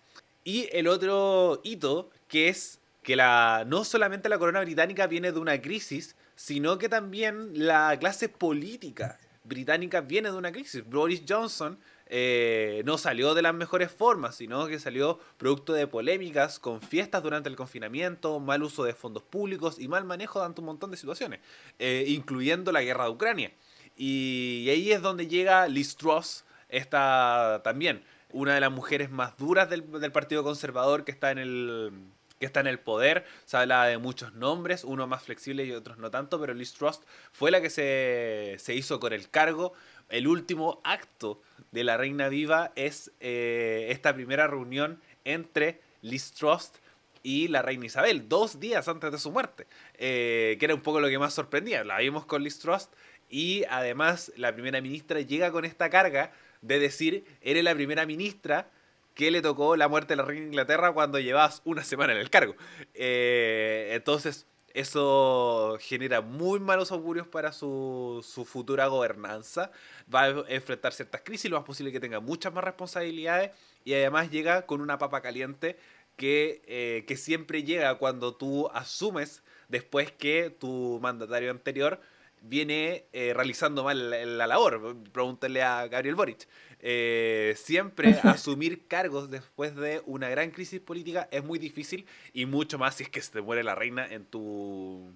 [0.44, 5.38] Y el otro hito, que es que la, no solamente la corona británica viene de
[5.38, 10.84] una crisis, sino que también la clase política británica viene de una crisis.
[10.84, 11.78] Boris Johnson
[12.10, 17.22] eh, no salió de las mejores formas, sino que salió producto de polémicas con fiestas
[17.22, 20.96] durante el confinamiento, mal uso de fondos públicos y mal manejo de un montón de
[20.96, 21.40] situaciones,
[21.78, 23.52] eh, incluyendo la guerra de Ucrania.
[23.96, 29.68] Y, ahí es donde llega Liz Truss, esta también, una de las mujeres más duras
[29.68, 31.92] del, Partido Conservador que está en el,
[32.38, 33.26] que está en el poder.
[33.44, 37.02] Se habla de muchos nombres, unos más flexibles y otros no tanto, pero Liz Trust
[37.32, 39.74] fue la que se, se hizo con el cargo.
[40.08, 41.40] El último acto
[41.70, 46.76] de la Reina Viva es eh, esta primera reunión entre Liz Trust
[47.22, 51.00] y la reina Isabel, dos días antes de su muerte, eh, que era un poco
[51.00, 51.84] lo que más sorprendía.
[51.84, 52.92] La vimos con Liz Trust
[53.28, 58.70] y además la primera ministra llega con esta carga de decir, eres la primera ministra
[59.14, 62.30] que le tocó la muerte de la reina Inglaterra cuando llevabas una semana en el
[62.30, 62.54] cargo.
[62.94, 64.46] Eh, entonces,
[64.78, 69.72] eso genera muy malos augurios para su, su, futura gobernanza.
[70.12, 73.50] Va a enfrentar ciertas crisis, lo más posible que tenga muchas más responsabilidades
[73.84, 75.76] y además llega con una papa caliente
[76.16, 82.00] que, eh, que siempre llega cuando tú asumes después que tu mandatario anterior
[82.42, 84.96] viene eh, realizando mal la, la, labor.
[85.12, 86.46] Pregúntale a Gabriel Boric.
[86.80, 92.78] Eh, siempre asumir cargos después de una gran crisis política es muy difícil y mucho
[92.78, 95.12] más si es que se te muere la reina en tu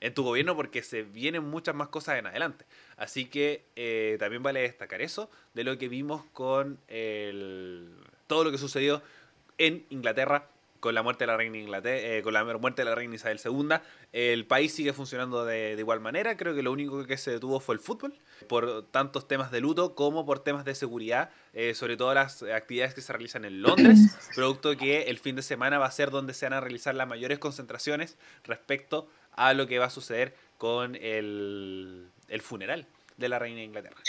[0.00, 2.64] en tu gobierno porque se vienen muchas más cosas en adelante.
[2.96, 7.90] Así que eh, también vale destacar eso de lo que vimos con el,
[8.26, 9.02] todo lo que sucedió
[9.58, 10.48] en Inglaterra
[10.82, 13.40] con la muerte de la reina Inglaterra, eh, con la muerte de la reina Isabel
[13.42, 13.76] II,
[14.12, 16.36] el país sigue funcionando de, de, igual manera.
[16.36, 18.18] Creo que lo único que se detuvo fue el fútbol,
[18.48, 22.94] por tantos temas de luto como por temas de seguridad, eh, sobre todo las actividades
[22.94, 26.34] que se realizan en Londres, producto que el fin de semana va a ser donde
[26.34, 30.96] se van a realizar las mayores concentraciones respecto a lo que va a suceder con
[30.96, 34.02] el, el funeral de la reina de Inglaterra.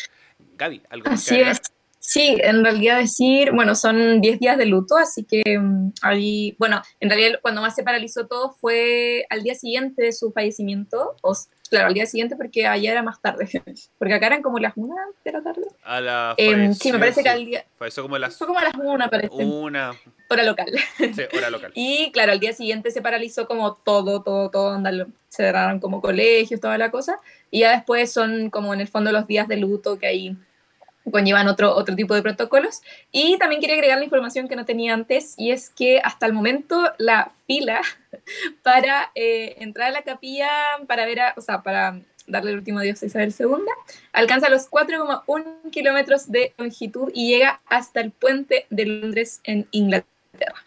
[0.58, 1.62] Gaby, ¿algo más Así que es.
[2.06, 6.82] Sí, en realidad decir, bueno, son 10 días de luto, así que um, ahí, bueno,
[7.00, 11.34] en realidad cuando más se paralizó todo fue al día siguiente de su fallecimiento, o
[11.70, 13.50] claro, al día siguiente porque allá era más tarde,
[13.98, 15.62] porque acá eran como las 1 de la tarde.
[15.82, 17.66] A la eh, sí, me parece que al día...
[17.78, 18.38] Falleció como a las...
[18.38, 19.36] Fue como a las 1, parece.
[19.36, 19.94] Una...
[20.30, 20.74] Hora local.
[20.98, 21.72] Sí, hora local.
[21.76, 26.60] y claro, al día siguiente se paralizó como todo, todo, todo, andalo, cerraron como colegios,
[26.60, 27.18] toda la cosa,
[27.50, 30.38] y ya después son como en el fondo los días de luto que hay
[31.12, 32.82] conllevan otro, otro tipo de protocolos.
[33.12, 36.34] Y también quería agregar la información que no tenía antes, y es que hasta el
[36.34, 37.82] momento la fila
[38.64, 40.50] para eh, entrar a la capilla,
[40.88, 43.66] para ver, a, o sea, para darle el último adiós a Isabel II,
[44.14, 50.64] alcanza los 4,1 kilómetros de longitud y llega hasta el puente de Londres en Inglaterra.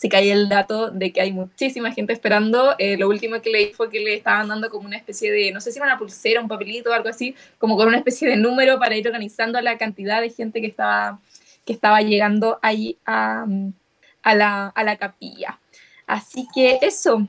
[0.00, 2.76] Que hay el dato de que hay muchísima gente esperando.
[2.78, 5.60] Eh, lo último que leí fue que le estaban dando como una especie de, no
[5.60, 8.36] sé si era una pulsera, un papelito o algo así, como con una especie de
[8.36, 11.20] número para ir organizando la cantidad de gente que estaba,
[11.64, 13.44] que estaba llegando ahí a,
[14.22, 15.58] a, la, a la capilla.
[16.06, 17.26] Así que eso.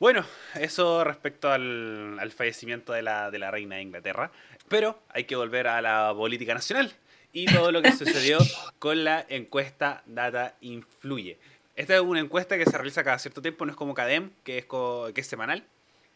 [0.00, 0.24] Bueno,
[0.58, 4.30] eso respecto al, al fallecimiento de la, de la reina de Inglaterra.
[4.68, 6.92] Pero hay que volver a la política nacional
[7.32, 8.38] y todo lo que sucedió
[8.78, 11.38] con la encuesta Data Influye.
[11.78, 14.66] Esta es una encuesta que se realiza cada cierto tiempo, no es como CADEM, que
[15.14, 15.64] es, semanal,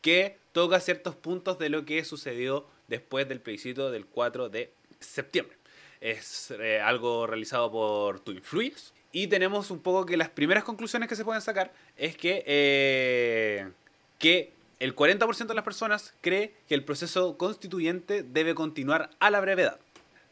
[0.01, 5.57] que toca ciertos puntos de lo que sucedió después del plebiscito del 4 de septiembre.
[6.01, 8.35] Es eh, algo realizado por Tu.
[9.13, 13.71] Y tenemos un poco que las primeras conclusiones que se pueden sacar es que, eh,
[14.19, 19.41] que el 40% de las personas cree que el proceso constituyente debe continuar a la
[19.41, 19.79] brevedad.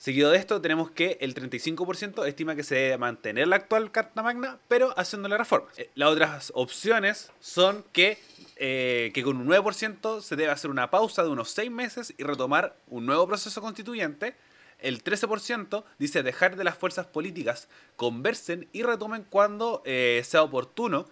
[0.00, 4.22] Seguido de esto, tenemos que el 35% estima que se debe mantener la actual Carta
[4.22, 5.78] Magna, pero haciéndole reformas.
[5.78, 8.18] Eh, las otras opciones son que,
[8.56, 12.74] eh, con un 9% se debe hacer una pausa de unos 6 meses y retomar
[12.88, 14.36] un nuevo proceso constituyente.
[14.78, 21.04] El 13% dice dejar de las fuerzas políticas conversen y retomen cuando eh, sea oportuno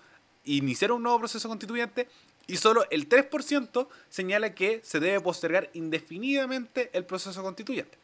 [0.47, 2.09] iniciar un nuevo proceso constituyente.
[2.47, 7.99] Y solo el 3% señala que se debe postergar indefinidamente el proceso constituyente.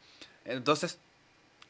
[0.45, 0.99] Entonces,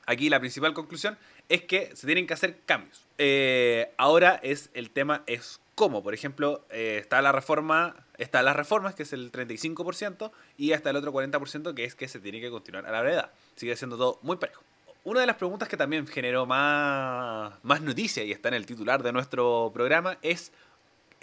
[0.05, 1.17] aquí la principal conclusión
[1.49, 3.05] es que se tienen que hacer cambios.
[3.17, 6.03] Eh, ahora es el tema es cómo.
[6.03, 10.89] Por ejemplo, eh, está la reforma, está las reformas, que es el 35%, y hasta
[10.89, 13.31] el otro 40%, que es que se tiene que continuar a la verdad.
[13.55, 14.63] Sigue siendo todo muy parejo.
[15.03, 19.03] Una de las preguntas que también generó más, más noticia y está en el titular
[19.03, 20.51] de nuestro programa es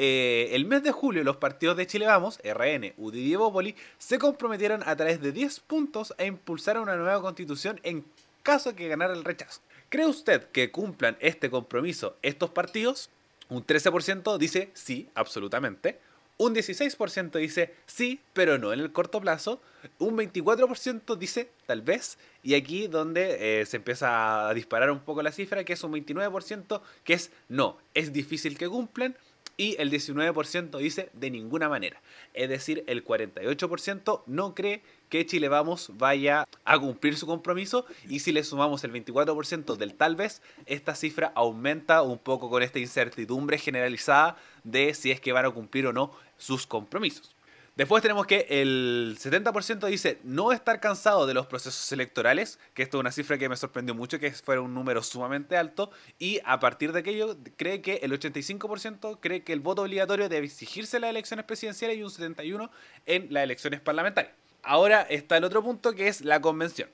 [0.05, 3.37] eh, el mes de julio los partidos de Chile Vamos, RN, UDI
[3.69, 8.05] y se comprometieron a través de 10 puntos a impulsar una nueva constitución en
[8.43, 9.61] caso que ganara el rechazo.
[9.91, 13.11] ¿Cree usted que cumplan este compromiso estos partidos?
[13.49, 16.01] Un 13% dice sí, absolutamente.
[16.37, 19.61] Un 16% dice sí, pero no en el corto plazo.
[20.01, 22.19] Un 24% dice tal vez.
[22.43, 25.93] Y aquí donde eh, se empieza a disparar un poco la cifra, que es un
[25.93, 29.17] 29% que es no, es difícil que cumplan
[29.57, 32.01] y el 19% dice de ninguna manera.
[32.35, 38.21] Es decir, el 48% no cree que Chile Vamos vaya a cumplir su compromiso y
[38.21, 42.79] si le sumamos el 24% del tal vez, esta cifra aumenta un poco con esta
[42.79, 47.35] incertidumbre generalizada de si es que van a cumplir o no sus compromisos.
[47.75, 52.99] Después tenemos que el 70% dice no estar cansado de los procesos electorales, que esto
[52.99, 56.61] es una cifra que me sorprendió mucho, que fuera un número sumamente alto, y a
[56.61, 61.01] partir de aquello cree que el 85% cree que el voto obligatorio debe exigirse en
[61.01, 62.69] las elecciones presidenciales y un 71%
[63.07, 64.35] en las elecciones parlamentarias.
[64.63, 66.91] Ahora está el otro punto que es la convención.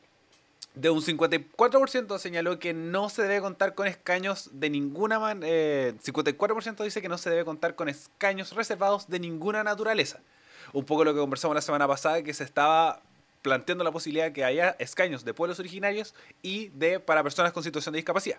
[0.76, 5.49] De un 54% señaló que no se debe contar con escaños de ninguna manera.
[5.51, 10.20] Eh, 54% dice que no se debe contar con escaños reservados de ninguna naturaleza
[10.73, 13.03] un poco lo que conversamos la semana pasada, que se estaba
[13.43, 17.62] planteando la posibilidad de que haya escaños de pueblos originarios y de para personas con
[17.62, 18.39] situación de discapacidad.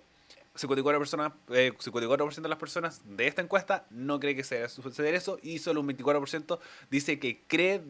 [0.55, 5.15] 54%, personas, eh, 54 de las personas de esta encuesta no cree que sea suceder
[5.15, 6.59] eso y solo un 24%
[6.89, 7.81] dice que cree,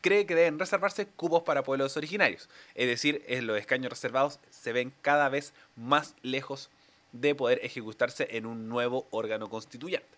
[0.00, 2.48] cree que deben reservarse cupos para pueblos originarios.
[2.74, 6.70] Es decir, los escaños reservados se ven cada vez más lejos
[7.12, 10.13] de poder ejecutarse en un nuevo órgano constituyente.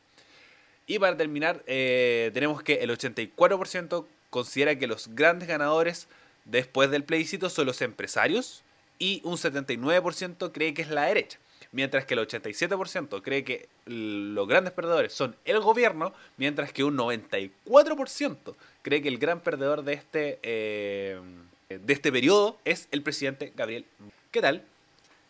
[0.86, 6.06] Y para terminar, eh, tenemos que el 84% considera que los grandes ganadores
[6.44, 8.62] después del plebiscito son los empresarios
[8.98, 11.38] y un 79% cree que es la derecha.
[11.72, 16.96] Mientras que el 87% cree que los grandes perdedores son el gobierno, mientras que un
[16.96, 21.20] 94% cree que el gran perdedor de este, eh,
[21.68, 23.84] de este periodo es el presidente Gabriel.
[24.30, 24.62] ¿Qué tal?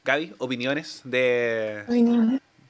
[0.05, 1.85] Gaby, opiniones de,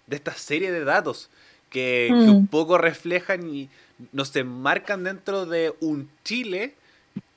[0.06, 1.28] de esta serie de datos
[1.70, 2.46] que, un mm.
[2.46, 3.68] poco reflejan y
[4.12, 6.74] nos enmarcan dentro de un Chile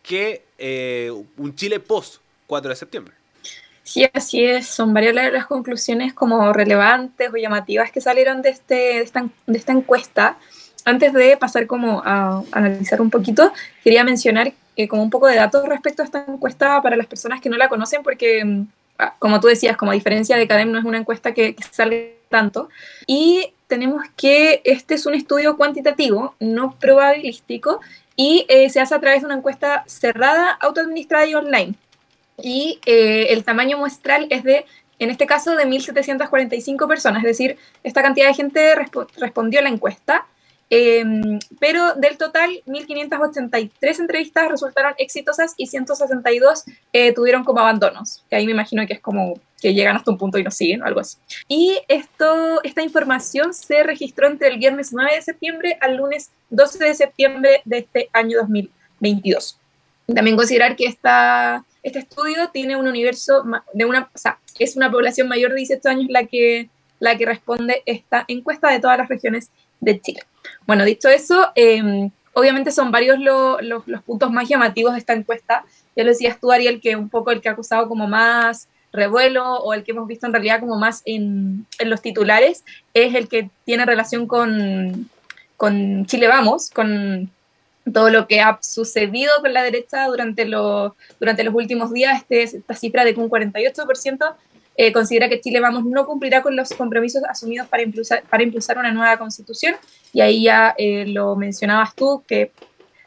[0.04, 2.18] que eh, un Chile post
[2.48, 3.14] 4 de septiembre.
[3.84, 4.68] Sí, así es.
[4.68, 9.58] Son varias las conclusiones como relevantes o llamativas que salieron de, este, de, esta, de
[9.58, 10.38] esta encuesta.
[10.86, 13.52] Antes de pasar como a analizar un poquito,
[13.84, 17.42] quería mencionar eh, como un poco de datos respecto a esta encuesta para las personas
[17.42, 18.68] que no la conocen, porque mm,
[19.00, 21.64] ah, como tú decías, como a diferencia de CADEM, no es una encuesta que, que
[21.64, 21.98] salga
[22.30, 22.70] tanto.
[23.08, 27.80] Y tenemos que este es un estudio cuantitativo, no probabilístico,
[28.16, 31.76] y eh, se hace a través de una encuesta cerrada, autoadministrada y online.
[32.42, 34.66] Y eh, el tamaño muestral es de,
[34.98, 38.76] en este caso, de 1.745 personas, es decir, esta cantidad de gente
[39.18, 40.26] respondió a la encuesta.
[40.70, 46.64] Em, pero del total, 1.583 entrevistas resultaron exitosas y 162
[46.94, 50.18] eh, tuvieron como abandonos, que ahí me imagino que es como que llegan hasta un
[50.18, 51.18] punto y no siguen, algo así.
[51.48, 56.84] Y esto, esta información se registró entre el viernes 9 de septiembre al lunes 12
[56.84, 59.60] de septiembre de este año 2022.
[60.14, 63.44] También considerar que esta, este estudio tiene un universo
[63.74, 67.26] de una, o sea, es una población mayor de 18 años la que, la que
[67.26, 69.50] responde esta encuesta de todas las regiones
[69.80, 70.22] de Chile.
[70.66, 75.66] Bueno, dicho eso, em, obviamente son varios los puntos más llamativos de esta encuesta.
[75.96, 79.58] Ya lo decías tú, Ariel, que un poco el que ha acusado como más revuelo
[79.58, 82.64] o el que hemos visto en realidad como más en, en los titulares
[82.96, 85.10] es el que tiene relación con,
[85.58, 87.30] con Chile Vamos, con
[87.92, 92.44] todo lo que ha sucedido con la derecha durante, los durante los últimos días, este,
[92.44, 94.36] esta cifra de que un 48%
[94.82, 98.78] eh, considera que Chile Vamos no cumplirá con los compromisos asumidos para impulsar, para impulsar
[98.78, 99.76] una nueva constitución,
[100.14, 102.54] y ahí ya eh, lo mencionabas tú, que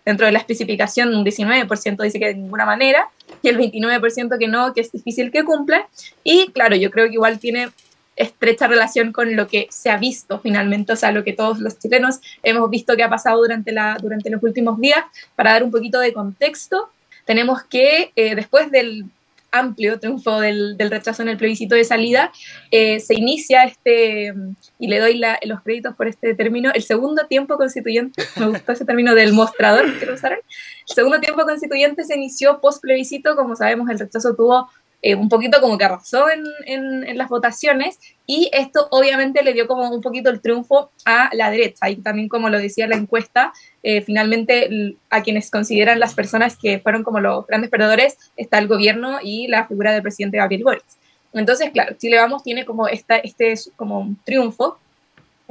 [0.05, 3.09] dentro de la especificación un 19% dice que de ninguna manera,
[3.41, 5.89] y el 29% que no, que es difícil que cumpla,
[6.23, 7.71] y claro, yo creo que igual tiene
[8.17, 11.79] estrecha relación con lo que se ha visto finalmente, o sea, lo que todos los
[11.79, 15.03] chilenos hemos visto que ha pasado durante, la, durante los últimos días.
[15.37, 16.91] Para dar un poquito de contexto,
[17.25, 19.07] tenemos que eh, después del
[19.53, 22.33] amplio triunfo del, rechazo en el plebiscito de salida,
[22.71, 24.35] eh, se inicia este,
[24.79, 28.85] y le doy los créditos por este término, el segundo tiempo constituyente, me gustó ese
[28.85, 33.89] término del mostrador que usaron, el segundo tiempo constituyente se inició post plebiscito, como sabemos
[33.91, 34.69] el rechazo tuvo
[35.05, 39.67] eh, un poquito como que arrasó en, en, las votaciones y esto obviamente le dio
[39.67, 43.53] como un poquito el triunfo a la derecha y también como lo decía la encuesta,
[43.83, 48.69] eh, finalmente a quienes consideran las personas que fueron como los grandes perdedores está el
[48.69, 50.85] gobierno y la figura del presidente Gabriel Boric.
[51.33, 54.79] Entonces, claro, Chile Vamos tiene como esta, este como un triunfo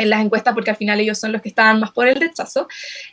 [0.01, 2.67] en las encuestas porque al final ellos son los que estaban más por el rechazo.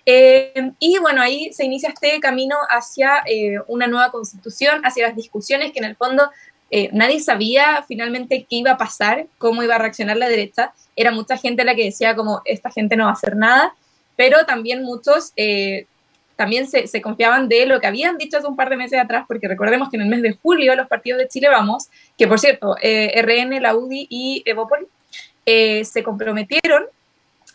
[0.07, 5.17] Eh, y bueno, ahí se inicia este camino hacia eh, una nueva constitución, hacia las
[5.17, 6.31] discusiones que en el fondo
[6.71, 10.73] eh, nadie sabía finalmente qué iba a pasar, cómo iba a reaccionar la derecha.
[10.97, 13.75] Era mucha gente la que decía como esta gente no va a hacer nada,
[14.17, 15.33] pero también muchos
[16.37, 19.25] también se, se, confiaban de lo que habían dicho hace un par de meses atrás,
[19.27, 22.39] porque recordemos que en el mes de julio los partidos de Chile Vamos, que por
[22.39, 24.87] cierto, RN, la UDI y Evópolis,
[25.51, 26.85] eh, se comprometieron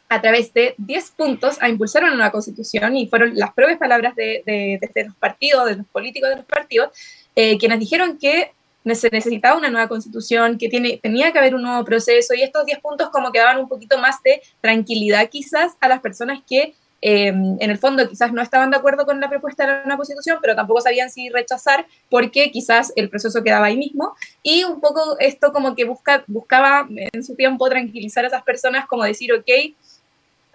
[0.09, 4.15] a través de 10 puntos a impulsar una nueva constitución y fueron las propias palabras
[4.15, 6.89] de, de, los partidos, de los políticos de los partidos,
[7.35, 8.51] eh, quienes dijeron que
[8.95, 10.69] se necesitaba una nueva constitución, que
[11.03, 13.99] tenía que haber un nuevo proceso y estos 10 puntos como que daban un poquito
[13.99, 16.73] más de tranquilidad quizás a las personas que
[17.05, 19.97] em, en el fondo quizás no estaban de acuerdo con la propuesta de la nueva
[19.97, 24.15] constitución, pero tampoco sabían si rechazar porque quizás el proceso quedaba ahí mismo.
[24.41, 28.87] Y un poco esto como que busca, buscaba en su tiempo tranquilizar a esas personas,
[28.87, 29.49] como decir, ok,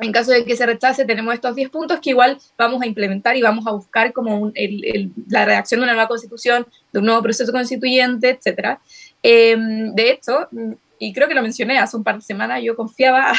[0.01, 3.37] en caso de que se rechace, tenemos estos 10 puntos que igual vamos a implementar
[3.37, 4.53] y vamos a buscar como
[5.29, 8.79] la redacción de una nueva constitución, de un nuevo proceso constituyente, etc.
[9.23, 10.49] Em, de hecho,
[10.99, 13.33] y creo que lo mencioné hace un par de semanas, yo confiaba,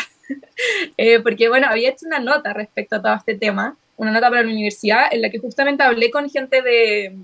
[0.98, 4.44] eh, porque bueno, había hecho una nota respecto a todo este tema, una nota para
[4.44, 7.18] la universidad en la que justamente hablé con gente de,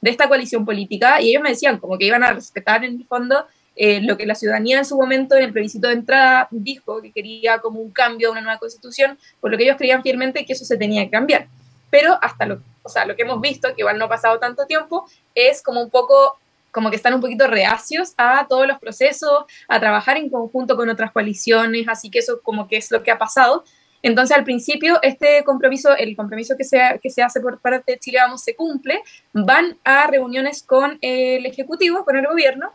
[0.00, 3.06] de esta coalición política y ellos me decían como que iban a respetar en el
[3.06, 3.46] fondo
[3.78, 7.12] eh, lo que la ciudadanía en su momento en el plebiscito de entrada dijo que
[7.12, 10.64] quería como un cambio, una nueva constitución, por lo que ellos creían fielmente que eso
[10.64, 11.46] se tenía que cambiar.
[11.90, 14.64] Pero hasta lo, o sea, lo que hemos visto, que igual no ha pasado tanto
[14.66, 16.38] tiempo, es como un poco
[16.76, 20.90] como que están un poquito reacios a todos los procesos, a trabajar en conjunto con
[20.90, 23.64] otras coaliciones, así que eso como que es lo que ha pasado.
[24.02, 27.98] Entonces, al principio, este compromiso, el compromiso que se, que se hace por parte de
[27.98, 29.00] Chile Vamos se cumple,
[29.32, 32.74] van a reuniones con el Ejecutivo, con el gobierno,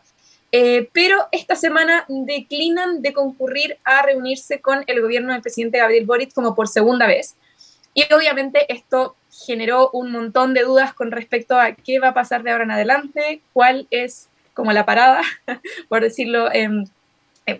[0.50, 6.06] eh, pero esta semana declinan de concurrir a reunirse con el gobierno del presidente Gabriel
[6.06, 7.36] Boric como por segunda vez.
[7.94, 9.16] Y obviamente esto
[9.46, 12.70] generó un montón de dudas con respecto a qué va a pasar de ahora en
[12.70, 15.22] adelante, cuál es como la parada,
[15.88, 16.48] por decirlo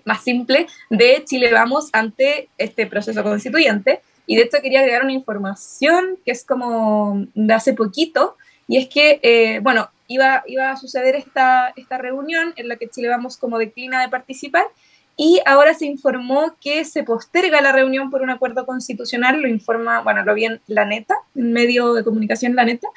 [0.04, 4.00] más simple, de Chile Vamos ante este proceso constituyente.
[4.26, 8.36] Y de hecho quería agregar una información que es como de hace poquito,
[8.68, 12.88] y es que, eh, bueno, iba, iba a suceder esta, esta reunión en la que
[12.88, 14.64] Chile Vamos como declina de participar
[15.16, 20.00] y ahora se informó que se posterga la reunión por un acuerdo constitucional, lo informa,
[20.00, 22.88] bueno, lo vi en La Neta, en medio de comunicación La Neta,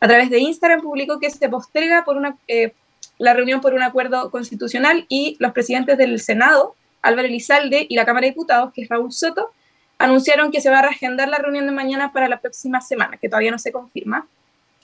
[0.00, 2.72] a través de Instagram publicó que se posterga por una, eh,
[3.18, 8.04] la reunión por un acuerdo constitucional y los presidentes del Senado, Álvaro Elizalde, y la
[8.04, 9.50] Cámara de Diputados, que es Raúl Soto,
[9.98, 13.28] anunciaron que se va a reagendar la reunión de mañana para la próxima semana, que
[13.28, 14.26] todavía no se confirma.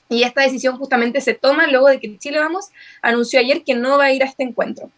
[0.08, 2.70] Y esta decisión justamente se toma luego de que Chile Vamos
[3.00, 4.90] anunció ayer que no va a ir a este encuentro.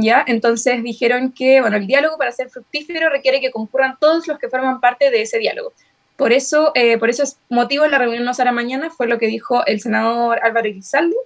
[0.00, 0.24] ¿Ya?
[0.26, 4.48] Entonces dijeron que, bueno, el diálogo para ser fructífero requiere que concurran todos los que
[4.48, 5.72] forman parte de ese diálogo.
[6.16, 9.18] Por eso, eh, por eso es motivo de la reunión no será mañana, fue lo
[9.18, 11.16] que dijo el senador Álvaro Elizalde.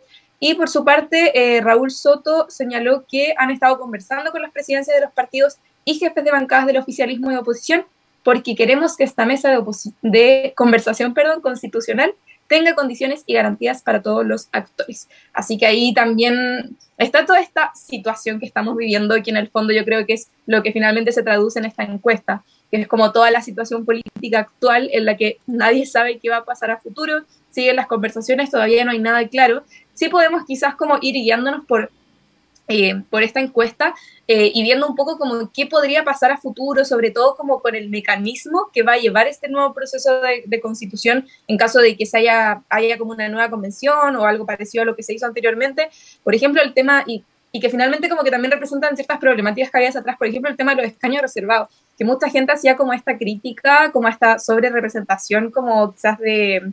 [0.41, 4.97] Y por su parte, eh, Raúl Soto señaló que han estado conversando con las presidencias
[4.97, 7.85] de los partidos y jefes de bancadas del oficialismo y oposición
[8.23, 9.63] porque queremos que esta mesa de,
[10.03, 12.15] de conversación perdón, constitucional
[12.53, 15.09] tenga condiciones y garantías para todos los actores.
[15.33, 19.49] Así que ahí también está toda esta situación que estamos viviendo y que en el
[19.49, 22.89] fondo yo creo que es lo que finalmente se traduce en esta encuesta, que es
[22.89, 26.71] como toda la situación política actual en la que nadie sabe qué va a pasar
[26.71, 29.65] a futuro, siguen las conversaciones, todavía no hay nada claro.
[29.95, 31.91] Sí podemos quizás como ir guiándonos por
[32.73, 33.95] eh, por esta encuesta
[34.27, 37.75] eh, y viendo un poco como qué podría pasar a futuro, sobre todo como con
[37.75, 42.07] el mecanismo que va a llevar este nuevo proceso de, constitución en caso de que
[42.07, 45.27] se haya, haya como una nueva convención o algo parecido a lo que se hizo
[45.27, 45.91] anteriormente.
[46.25, 49.77] Por ejemplo, el tema, y, y que finalmente como que también representan ciertas problemáticas que
[49.77, 51.69] había atrás, por ejemplo, el tema de los escaños reservados,
[51.99, 56.73] que mucha gente hacía como esta crítica, como esta sobre representación como quizás de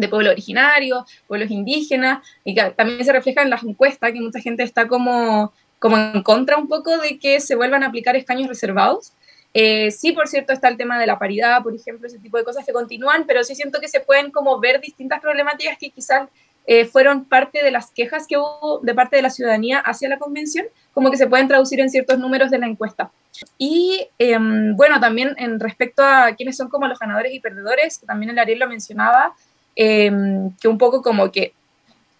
[0.00, 4.40] de pueblos originarios, pueblos indígenas, y que también se refleja en las encuestas, que mucha
[4.40, 8.48] gente está como, como en contra un poco de que se vuelvan a aplicar escaños
[8.48, 9.12] reservados.
[9.54, 12.44] Eh, sí, por cierto, está el tema de la paridad, por ejemplo, ese tipo de
[12.44, 16.28] cosas que continúan, pero sí siento que se pueden como ver distintas problemáticas que quizás
[16.70, 20.18] eh, fueron parte de las quejas que hubo de parte de la ciudadanía hacia la
[20.18, 23.10] convención, como que se pueden traducir en ciertos números de la encuesta.
[23.56, 28.32] Y em, bueno, también en respecto a quiénes son como los ganadores y perdedores, también
[28.32, 29.34] el Ariel lo mencionaba,
[29.80, 31.52] Em, que un poco como que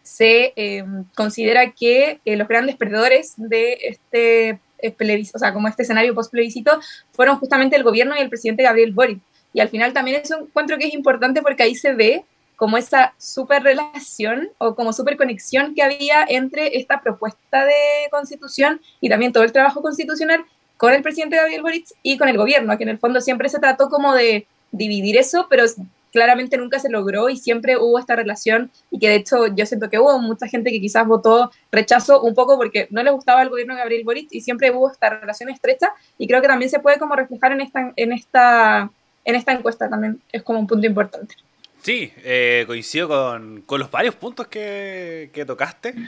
[0.04, 4.60] se em, considera que eh, los grandes perdedores de este
[4.96, 6.78] plebiscito, o sea, como este escenario post-plebiscito,
[7.10, 9.18] fueron justamente el gobierno y el presidente Gabriel Boric.
[9.52, 13.12] Y al final también eso encuentro que es importante porque ahí se ve como esa
[13.18, 19.32] super relación o como super conexión que había entre esta propuesta de constitución y también
[19.32, 20.44] todo el trabajo constitucional
[20.76, 23.58] con el presidente Gabriel Boric y con el gobierno, que en el fondo siempre se
[23.58, 25.64] trató como de dividir eso, pero
[26.12, 29.90] claramente nunca se logró y siempre hubo esta relación y que de hecho yo siento
[29.90, 33.48] que hubo mucha gente que quizás votó rechazo un poco porque no le gustaba el
[33.48, 36.80] gobierno de Gabriel Boric y siempre hubo esta relación estrecha y creo que también se
[36.80, 38.90] puede como reflejar en esta, en esta,
[39.24, 41.34] en esta encuesta también, es como un punto importante.
[41.82, 45.94] Sí, eh, coincido con, con, los varios puntos que, que tocaste.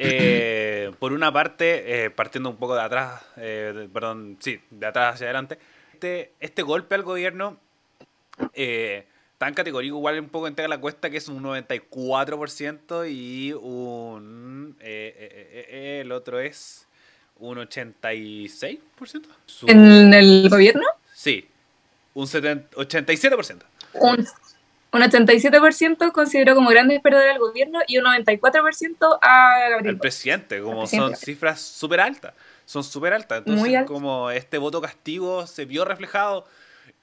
[0.00, 5.26] Eh, por una parte, eh, partiendo un poco de atrás, perdón, sí, de atrás hacia
[5.26, 5.58] adelante,
[5.98, 7.58] este, este golpe al gobierno
[8.54, 9.04] eh,
[9.38, 14.76] tan categórico igual un poco entrega la cuesta que es un 94% y un...
[14.80, 16.86] Eh, eh, eh, el otro es
[17.38, 19.22] un 86%.
[19.68, 20.82] ¿En el gobierno?
[21.14, 21.48] Sí,
[22.14, 23.62] un 87%.
[23.94, 24.26] Un,
[24.90, 29.94] un 87% consideró como grandes perdedores al gobierno y un 94% a Gabriel.
[29.94, 32.34] El presidente, como son cifras súper altas.
[32.64, 33.44] Son súper altas.
[33.46, 36.44] Entonces, como este voto castigo se vio reflejado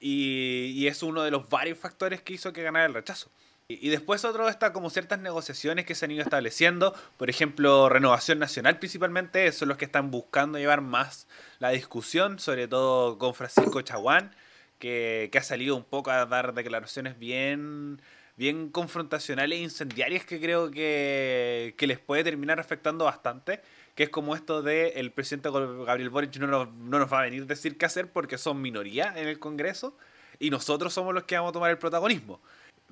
[0.00, 3.30] y, es uno de los varios factores que hizo que ganara el rechazo.
[3.68, 8.38] Y, después otro está como ciertas negociaciones que se han ido estableciendo, por ejemplo, Renovación
[8.38, 11.26] Nacional principalmente, son los que están buscando llevar más
[11.58, 14.34] la discusión, sobre todo con Francisco Chaguán,
[14.78, 18.00] que, ha salido un poco a dar declaraciones bien,
[18.36, 23.62] bien confrontacionales e incendiarias que creo que, que les puede terminar afectando bastante
[23.96, 27.22] que es como esto de el presidente Gabriel Boric no nos, no nos va a
[27.22, 29.96] venir a decir qué hacer porque son minoría en el Congreso
[30.38, 32.40] y nosotros somos los que vamos a tomar el protagonismo.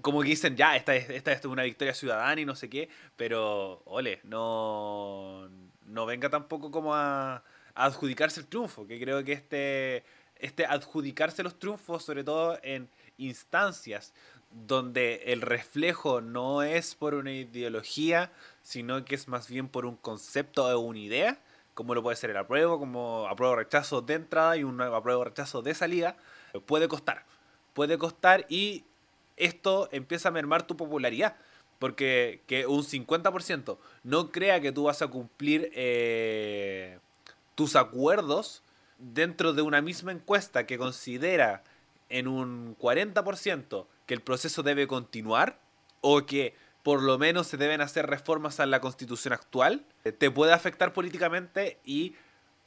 [0.00, 2.88] Como que dicen, ya, esta es, esta es una victoria ciudadana y no sé qué,
[3.16, 5.48] pero, ole, no,
[5.84, 7.36] no venga tampoco como a,
[7.74, 10.05] a adjudicarse el triunfo, que creo que este,
[10.36, 12.88] este adjudicarse los triunfos, sobre todo en
[13.18, 14.14] instancias
[14.50, 18.32] donde el reflejo no es por una ideología,
[18.64, 21.38] sino que es más bien por un concepto o una idea,
[21.74, 25.62] como lo puede ser el apruebo, como apruebo rechazo de entrada y un apruebo rechazo
[25.62, 26.16] de salida,
[26.66, 27.24] puede costar.
[27.74, 28.84] Puede costar y
[29.36, 31.36] esto empieza a mermar tu popularidad.
[31.78, 36.98] Porque que un 50% no crea que tú vas a cumplir eh,
[37.54, 38.62] tus acuerdos
[38.98, 41.64] dentro de una misma encuesta que considera
[42.08, 45.58] en un 40% que el proceso debe continuar
[46.00, 46.54] o que
[46.85, 49.87] por lo menos se deben hacer reformas a la constitución actual,
[50.18, 52.14] te puede afectar políticamente y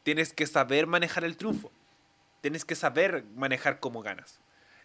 [0.01, 1.71] tienes que saber manejar el triunfo.
[2.41, 4.39] Tienes que saber manejar cómo ganas.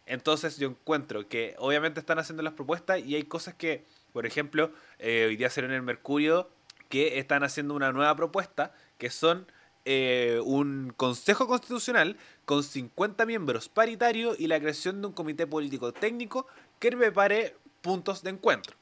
[0.04, 4.70] Entonces yo encuentro que obviamente están haciendo las propuestas y hay cosas que, por ejemplo,
[4.98, 6.50] eh, hoy día será en el Mercurio,
[6.90, 9.46] que están haciendo una nueva propuesta, que son
[9.86, 15.90] eh, un Consejo Constitucional con 50 miembros paritarios y la creación de un comité político
[15.92, 16.46] técnico
[16.78, 18.81] que prepare puntos de encuentro.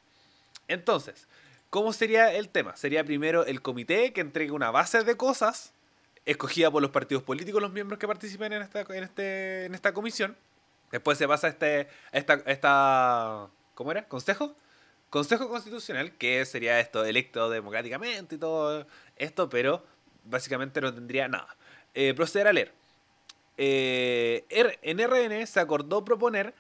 [0.71, 1.27] Entonces,
[1.69, 2.77] ¿cómo sería el tema?
[2.77, 5.75] Sería primero el comité que entregue una base de cosas
[6.25, 10.37] escogida por los partidos políticos, los miembros que participen en esta, este, comisión.
[10.93, 14.07] Después se pasa este, esta, esta, ¿cómo era?
[14.07, 14.55] ¿Consejo?
[15.09, 19.85] Consejo Constitucional, que sería esto, electo democráticamente y todo esto, pero
[20.25, 21.57] básicamente no tendría nada.
[21.95, 22.73] Eh, proceder a leer.
[23.57, 24.45] Eh,
[24.83, 26.55] en RN se acordó proponer,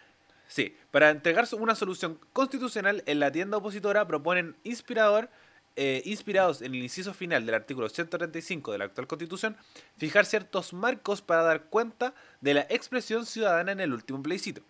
[0.50, 5.30] sí, para entregar una solución constitucional en la tienda opositora proponen inspirador,
[5.76, 9.56] eh, inspirados en el inciso final del artículo 135 de la actual constitución,
[9.96, 14.62] fijar ciertos marcos para dar cuenta de la expresión ciudadana en el último plebiscito.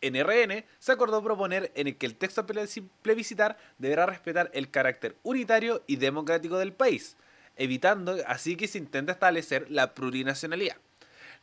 [0.00, 5.16] En RN se acordó proponer en el que el texto plebiscitar deberá respetar el carácter
[5.22, 7.16] unitario y democrático del país,
[7.56, 10.76] evitando así que se intenta establecer la plurinacionalidad.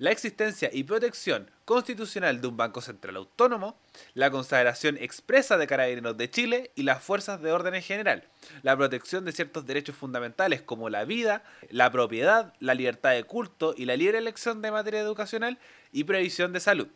[0.02, 3.80] La existencia y protección constitucional de un Banco Central Autónomo,
[4.16, 8.28] la consagración expresa de Carabineros de Chile y las fuerzas de orden en general,
[8.64, 13.76] la protección de ciertos derechos fundamentales como la vida, la propiedad, la libertad de culto
[13.78, 15.60] y la libre elección de materia educacional
[15.92, 16.88] y previsión de salud.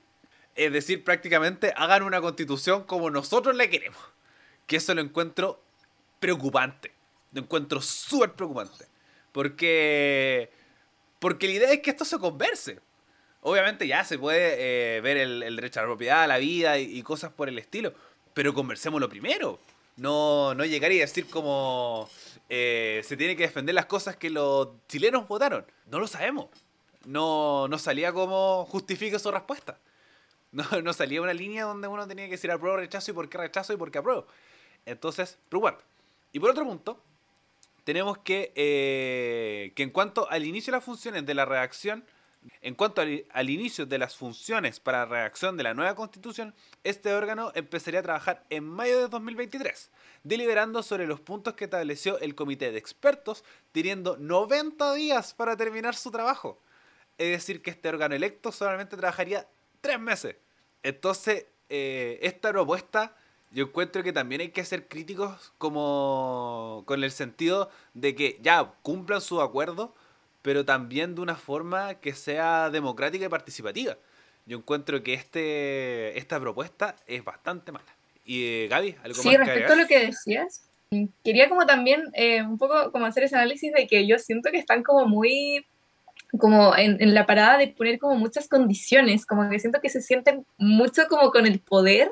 [0.56, 4.02] Es decir, prácticamente hagan una constitución como nosotros la queremos.
[4.66, 5.62] Que eso lo encuentro
[6.20, 6.92] preocupante.
[7.34, 8.88] Lo encuentro súper preocupante.
[9.32, 10.50] Porque,
[11.20, 12.80] porque la idea es que esto se converse.
[13.48, 14.56] Obviamente ya se puede
[14.98, 17.94] eh, ver el, derecho a la propiedad, la vida y, cosas por el estilo,
[18.34, 19.60] pero conversémoslo primero.
[19.98, 22.10] No, no llegar y decir como
[22.50, 25.64] eh, se tiene que defender las cosas que los chilenos votaron.
[25.92, 26.48] No lo sabemos.
[27.06, 29.78] No, no salía como justifique su respuesta.
[30.52, 33.38] No, no salía una línea donde uno tenía que decir apruebo, rechazo y por qué
[33.38, 34.26] rechazo y por qué apruebo.
[34.88, 35.84] Entonces, preocupante.
[36.32, 37.00] Y por otro punto,
[37.84, 42.06] tenemos que, eh, que en cuanto al inicio de las funciones de la redacción,
[42.62, 47.14] en cuanto al, inicio de las funciones para la redacción de la nueva constitución, este
[47.14, 49.92] órgano empezaría a trabajar en mayo de 2023,
[50.24, 55.96] deliberando sobre los puntos que estableció el comité de expertos, teniendo 90 días para terminar
[55.96, 56.60] su trabajo.
[57.18, 59.48] Es decir, que este órgano electo solamente trabajaría
[59.82, 60.36] tres meses.
[60.84, 63.16] Entonces, eh, esta propuesta
[63.56, 68.74] yo encuentro que también hay que ser críticos como con el sentido de que ya
[68.82, 69.96] cumplan su acuerdo,
[70.46, 73.98] pero también de una forma que sea democrática y participativa.
[74.46, 77.92] Yo encuentro que este esta propuesta es bastante mala.
[78.24, 80.70] Y eh, Gaby, algo sí, respecto a lo que decías,
[81.24, 84.60] quería como también eh, un poco como hacer ese análisis de que yo siento que
[84.60, 85.66] están como muy
[86.38, 90.02] como en, en, la parada de poner como muchas condiciones, como que siento que se
[90.04, 92.12] sienten mucho como con el poder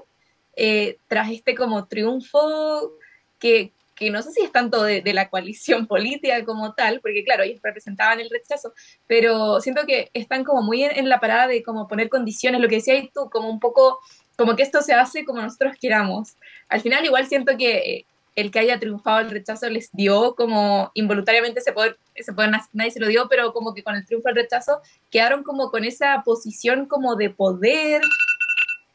[0.55, 2.93] eh, tras este como triunfo
[3.37, 7.23] que, que no sé si es tanto de, de, la coalición política como tal, porque
[7.23, 8.73] claro, ellos representaban el rechazo,
[9.07, 12.67] pero siento que están como muy en, en la parada de como poner condiciones, lo
[12.67, 13.99] que decías tú, como un poco,
[14.35, 16.35] como que esto se hace como nosotros queramos.
[16.69, 20.91] Al final igual siento que eh, el que haya triunfado el rechazo les dio como
[20.93, 24.29] involuntariamente ese poder, ese poder nadie se lo dio, pero como que con el triunfo
[24.29, 24.81] del rechazo
[25.11, 28.01] quedaron como con esa posición como de poder.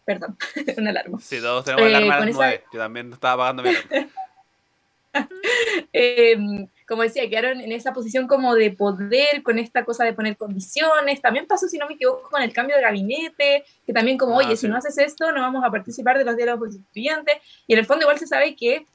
[0.05, 0.37] Perdón,
[0.79, 1.19] una alarma.
[1.21, 2.55] Sí, todos tenemos eh, alarma a las esa...
[2.73, 4.11] Yo también estaba apagando mi alarma.
[5.93, 6.37] eh,
[6.87, 11.21] como decía, quedaron en esa posición como de poder, con esta cosa de poner condiciones.
[11.21, 14.45] También pasó, si no me equivoco, con el cambio de gabinete, que también como, ah,
[14.45, 14.63] oye, sí.
[14.63, 17.37] si no haces esto, no vamos a participar de los diálogos constituyentes.
[17.67, 18.87] Y en el fondo igual se sabe que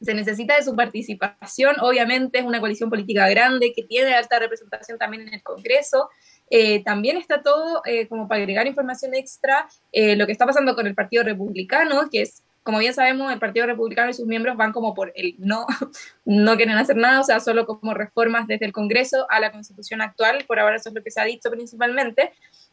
[0.00, 1.76] se necesita de su participación.
[1.80, 6.08] Obviamente es una coalición política grande que tiene alta representación también en el Congreso.
[6.48, 10.74] Eh, también está todo, eh, como para agregar información extra, eh, lo que está pasando
[10.74, 14.56] con el Partido Republicano, que es, como bien sabemos, el Partido Republicano y sus miembros
[14.56, 15.66] van como por el no,
[16.24, 20.02] no quieren hacer nada, o sea, solo como reformas desde el Congreso a la Constitución
[20.02, 22.32] actual, por ahora eso es lo que se ha dicho principalmente.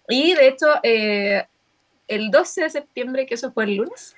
[0.10, 4.16] Y de hecho, el 12 de septiembre, que eso fue el lunes,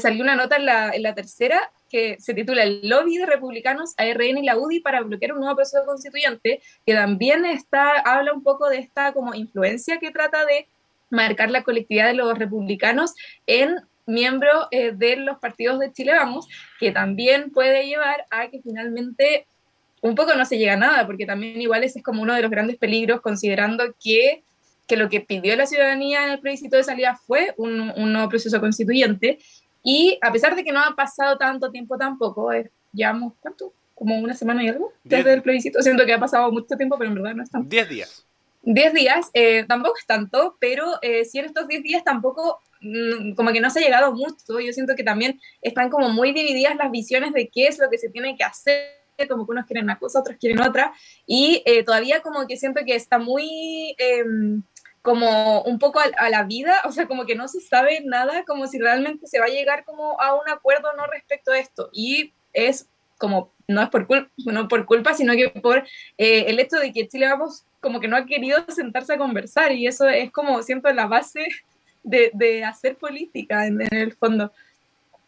[0.00, 0.66] salió una nota en
[1.02, 5.00] la, tercera que se titula El lobby de republicanos a RN y la UDI para
[5.00, 9.98] bloquear un nuevo proceso constituyente, que también está, habla un poco de esta como influencia
[9.98, 10.68] que trata de
[11.10, 13.14] marcar la colectividad de los republicanos
[13.46, 13.76] en
[14.10, 16.46] miembros eh, de los partidos de Chile Vamos,
[16.78, 19.46] que también puede llevar a que finalmente
[20.02, 22.42] un poco no se llega a nada, porque también igual ese es como uno de
[22.42, 24.42] los grandes peligros, considerando que,
[24.86, 28.28] que lo que pidió la ciudadanía en el plebiscito de salida fue un, un nuevo
[28.28, 29.38] proceso constituyente,
[29.82, 33.72] y a pesar de que no ha pasado tanto tiempo tampoco, eh, llevamos, ¿cuánto?
[33.94, 35.36] Como una semana y algo desde diez.
[35.36, 35.82] el plebiscito.
[35.82, 37.68] Siento que ha pasado mucho tiempo, pero en verdad no es tanto.
[37.68, 38.26] Diez días.
[38.62, 42.60] Diez días, eh, tampoco es tanto, pero eh, si en estos diez días tampoco,
[43.36, 44.60] como que no se ha llegado mucho.
[44.60, 47.98] Yo siento que también están como muy divididas las visiones de qué es lo que
[47.98, 50.92] se tiene que hacer como que unos quieren una cosa, otros quieren otra,
[51.26, 54.24] y eh, todavía como que siento que está muy eh,
[55.02, 58.44] como un poco a, a, la vida, o sea, como que no se sabe nada,
[58.44, 61.90] como si realmente se va a llegar como a un acuerdo no respecto a esto.
[61.92, 65.86] Y es como, no es por, culpa, no por culpa, sino que por
[66.18, 69.72] eh, el hecho de que Chile vamos como que no ha querido sentarse a conversar
[69.72, 71.48] y eso es como, siento, la base
[72.02, 74.52] de, de hacer política en, el fondo.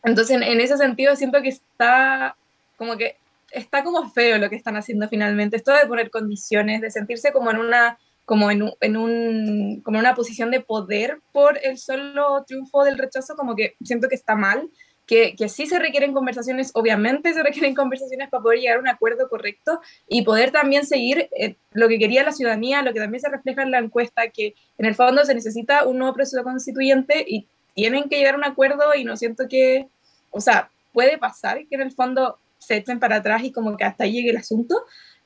[0.05, 2.37] Entonces, en, ese sentido, siento que está
[2.77, 3.17] como que
[3.51, 7.51] está como feo lo que están haciendo finalmente, esto de poner condiciones, de sentirse como
[7.51, 12.85] en una como en, en un, como una posición de poder por el solo triunfo
[12.85, 14.71] del rechazo, como que siento que está mal,
[15.07, 18.89] que, que sí se requieren conversaciones, obviamente se requieren conversaciones para poder llegar a un
[18.89, 23.21] acuerdo correcto y poder también seguir eh, lo que quería la ciudadanía, lo que también
[23.21, 27.25] se refleja en la encuesta, que en el fondo se necesita un nuevo proceso constituyente
[27.27, 29.89] y tienen que llegar a un acuerdo y no siento que,
[30.31, 33.85] o sea, puede pasar que en el fondo se echen para atrás y como que
[33.85, 34.85] hasta ahí llegue el asunto,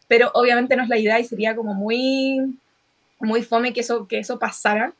[0.08, 2.56] pero obviamente no es la idea y sería como muy
[3.20, 4.92] muy fome que eso, que eso pasara.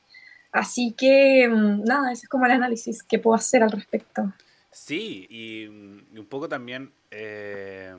[0.53, 4.33] Así que, mm, nada, ese es como el análisis que puedo hacer al respecto.
[4.77, 7.97] Sí, y, y un poco también eh,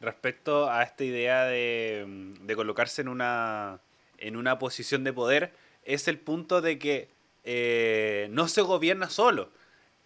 [0.00, 3.80] respecto a esta idea de, mm, de, colocarse en una,
[4.16, 5.52] en una posición de poder,
[5.84, 7.08] es el punto de que
[7.42, 9.50] eh, no se gobierna solo.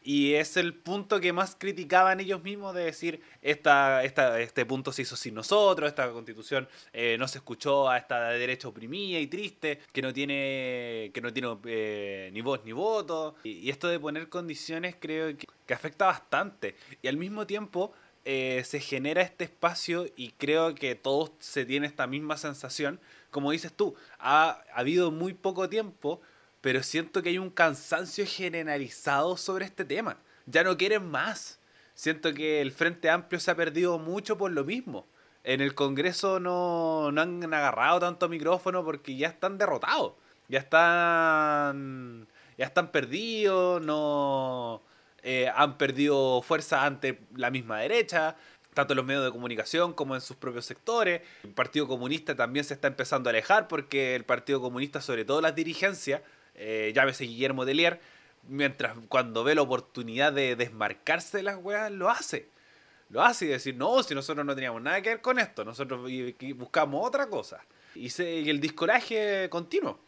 [0.07, 4.93] Y es el punto que más criticaban ellos mismos de decir, esta, esta, este punto
[4.93, 9.27] se hizo sin nosotros, esta constitución eh, no se escuchó a esta derecha oprimida y
[9.29, 13.37] triste, que no tiene, que no tiene eh, ni voz ni voto.
[13.45, 16.77] Y, esto de poner condiciones creo que, que afecta bastante.
[17.03, 17.93] Y al mismo tiempo
[18.25, 23.01] eh, se genera este espacio y creo que todos se tiene esta misma sensación.
[23.31, 26.21] Como dices tú, ha, ha habido muy poco tiempo
[26.65, 30.17] pero siento que hay un cansancio generalizado sobre este tema.
[30.47, 31.61] Ya no quieren más.
[31.93, 35.07] Siento que el Frente Amplio se ha perdido mucho por lo mismo.
[35.43, 40.15] En el Congreso no, no han agarrado tanto micrófono porque ya están derrotados.
[40.49, 42.27] Ya están.
[42.57, 43.83] Ya están perdidos.
[43.83, 44.81] No.
[45.27, 48.37] Eh, han perdido fuerza ante la misma derecha
[48.75, 51.22] tanto en los medios de comunicación como en sus propios sectores.
[51.45, 55.41] El Partido Comunista también se está empezando a alejar porque el Partido Comunista, sobre todo
[55.41, 56.22] las dirigencias,
[56.57, 58.01] eh, llámese Guillermo Delier,
[58.49, 62.49] mientras cuando ve la oportunidad de desmarcarse de las weas, lo hace.
[63.11, 66.11] Lo hace y decir, no, si nosotros no teníamos nada que ver con esto, nosotros
[66.57, 67.64] buscamos otra cosa.
[67.95, 70.01] Y, el discoraje continuo.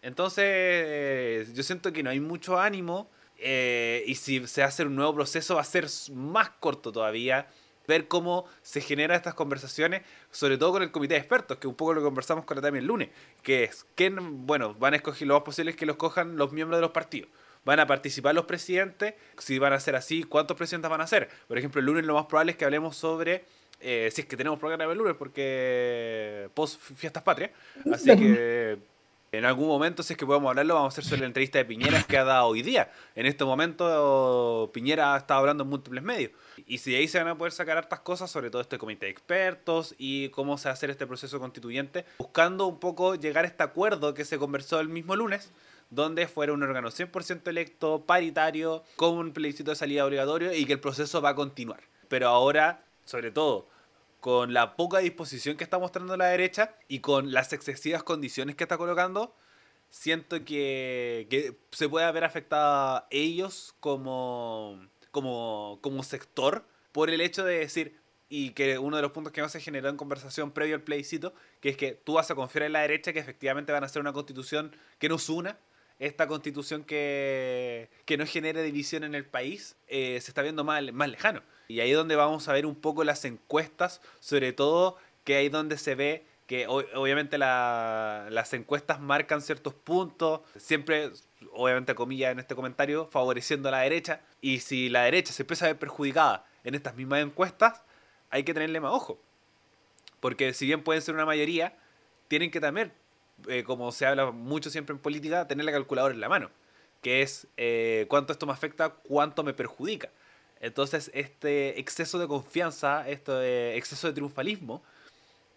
[0.00, 3.10] Entonces, eh, yo siento que no hay mucho ánimo.
[3.42, 7.48] Eh, y si se hace un nuevo proceso, va a ser más corto todavía.
[7.88, 11.74] ver cómo se generan estas conversaciones, sobre todo con el comité de expertos, que un
[11.74, 13.08] poco lo conversamos con la también el lunes,
[13.42, 16.52] que es que, bueno, van a escoger lo más posible es que los cojan los
[16.52, 17.28] miembros de los partidos.
[17.64, 21.28] Van a participar los presidentes, si van a ser así, ¿cuántos presidentes van a ser?
[21.48, 23.44] Por ejemplo, el lunes lo más probable es que hablemos sobre
[23.80, 27.50] eh, si es que tenemos programa el lunes, porque post fiestas patrias.
[27.92, 28.78] Así que
[29.32, 31.64] en algún momento, si es que podemos hablarlo, vamos a hacer sobre la entrevista de
[31.64, 32.92] Piñera que ha dado hoy día.
[33.14, 36.32] En este momento, Piñera ha estado hablando en múltiples medios.
[36.66, 39.06] Y si de ahí se van a poder sacar hartas cosas, sobre todo este comité
[39.06, 43.46] de expertos y cómo se va a hacer este proceso constituyente, buscando un poco llegar
[43.46, 45.50] a este acuerdo que se conversó el mismo lunes,
[45.88, 50.74] donde fuera un órgano 100% electo, paritario, con un plebiscito de salida obligatorio y que
[50.74, 51.80] el proceso va a continuar.
[52.08, 53.66] Pero ahora, sobre todo,
[54.22, 58.62] con la poca disposición que está mostrando la derecha y con las excesivas condiciones que
[58.62, 59.34] está colocando,
[59.90, 64.78] siento que, se puede haber afectado a ellos como,
[66.04, 67.98] sector por el hecho de decir,
[68.28, 71.34] y que uno de los puntos que más se generó en conversación previo al plebiscito,
[71.60, 74.00] que es que tú vas a confiar en la derecha que efectivamente van a hacer
[74.00, 74.70] una constitución
[75.00, 75.58] que nos una,
[75.98, 81.42] esta constitución que, no genere división en el país, eh, se está viendo más lejano.
[81.72, 85.48] Y ahí es donde vamos a ver un poco las encuestas, sobre todo que ahí
[85.48, 91.12] donde se ve que obviamente las encuestas marcan ciertos puntos, siempre,
[91.54, 94.20] obviamente comillas en este comentario, favoreciendo a la derecha.
[94.42, 97.80] Y si la derecha se empieza a ver perjudicada en estas mismas encuestas,
[98.28, 99.18] hay que tenerle más ojo.
[100.20, 101.74] Porque si bien pueden ser una mayoría,
[102.28, 102.92] tienen que también,
[103.48, 106.50] eh, como se habla mucho siempre en política, tener la calculadora en la mano.
[107.00, 110.10] Que es eh, cuánto esto me afecta, cuánto me perjudica.
[110.62, 114.82] Entonces, este exceso de confianza, este exceso de triunfalismo,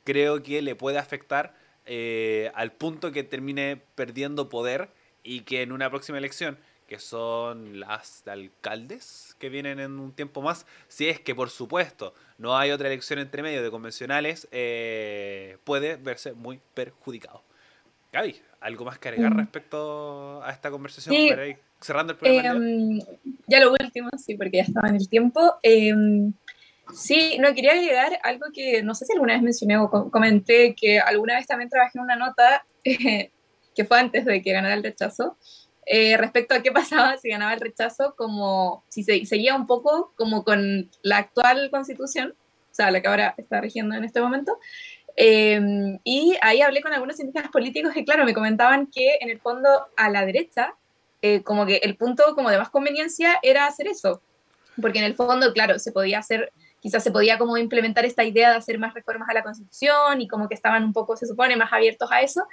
[0.04, 4.90] creo que le puede afectar eh, al punto que termine perdiendo poder
[5.24, 10.12] y que en una próxima elección, que son las de alcaldes que vienen en un
[10.12, 14.48] tiempo más, si es que por supuesto no hay otra elección entre medio de convencionales,
[14.52, 17.44] eh, puede verse muy perjudicado.
[18.12, 19.38] Gaby, ¿algo más que agregar mm.
[19.38, 21.16] respecto a esta conversación?
[21.80, 22.66] cerrando el programa.
[22.66, 23.00] Em,
[23.48, 25.56] ya lo último, sí, porque ya estaba en el tiempo.
[25.62, 26.34] Em,
[26.92, 31.00] sí, no, quería agregar algo que no sé si alguna vez mencioné o comenté, que
[31.00, 35.38] alguna vez también trabajé en una nota que fue antes de que ganara el rechazo,
[35.86, 40.14] eh, respecto a qué pasaba si ganaba el rechazo, como si se, seguía un poco
[40.16, 42.34] como con la actual constitución,
[42.72, 44.58] o sea, la que ahora está rigiendo en este momento.
[45.16, 49.40] Em, y ahí hablé con algunos científicos políticos que, claro, me comentaban que en el
[49.40, 50.76] fondo a la derecha
[51.22, 54.22] eh, como que el punto como de más conveniencia era hacer eso,
[54.80, 56.52] porque en el fondo, claro, se podía hacer,
[56.82, 60.28] quizás se podía como implementar esta idea de hacer más reformas a la Constitución y
[60.28, 62.46] como que estaban un poco, se supone, más abiertos a eso,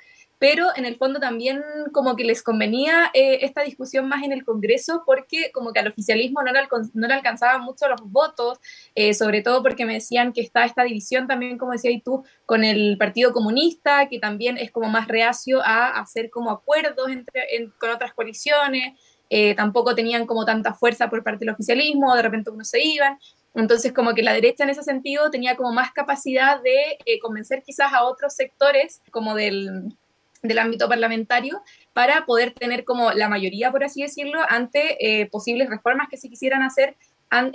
[0.43, 1.63] pero en el fondo también
[1.93, 5.87] como que les convenía eh, esta discusión más en el Congreso porque como que al
[5.87, 6.59] oficialismo no le,
[6.95, 8.59] no le alcanzaban mucho los votos,
[8.97, 12.65] eh, sobre todo porque me decían que está esta división también, como decías tú, con
[12.65, 17.91] el Partido Comunista, que también es como más reacio a hacer como acuerdos entre, con
[17.91, 18.99] otras coaliciones,
[19.31, 23.17] eh, tampoco tenían como tanta fuerza por parte del oficialismo, de repente uno se iban.
[23.55, 27.93] Entonces, como que la derecha en ese sentido tenía como más capacidad de convencer quizás
[27.93, 29.95] a otros sectores, como del,
[30.43, 31.63] del ámbito parlamentario
[31.93, 36.29] para poder tener como la mayoría, por así decirlo, ante eh, posibles reformas que se
[36.29, 36.97] quisieran hacer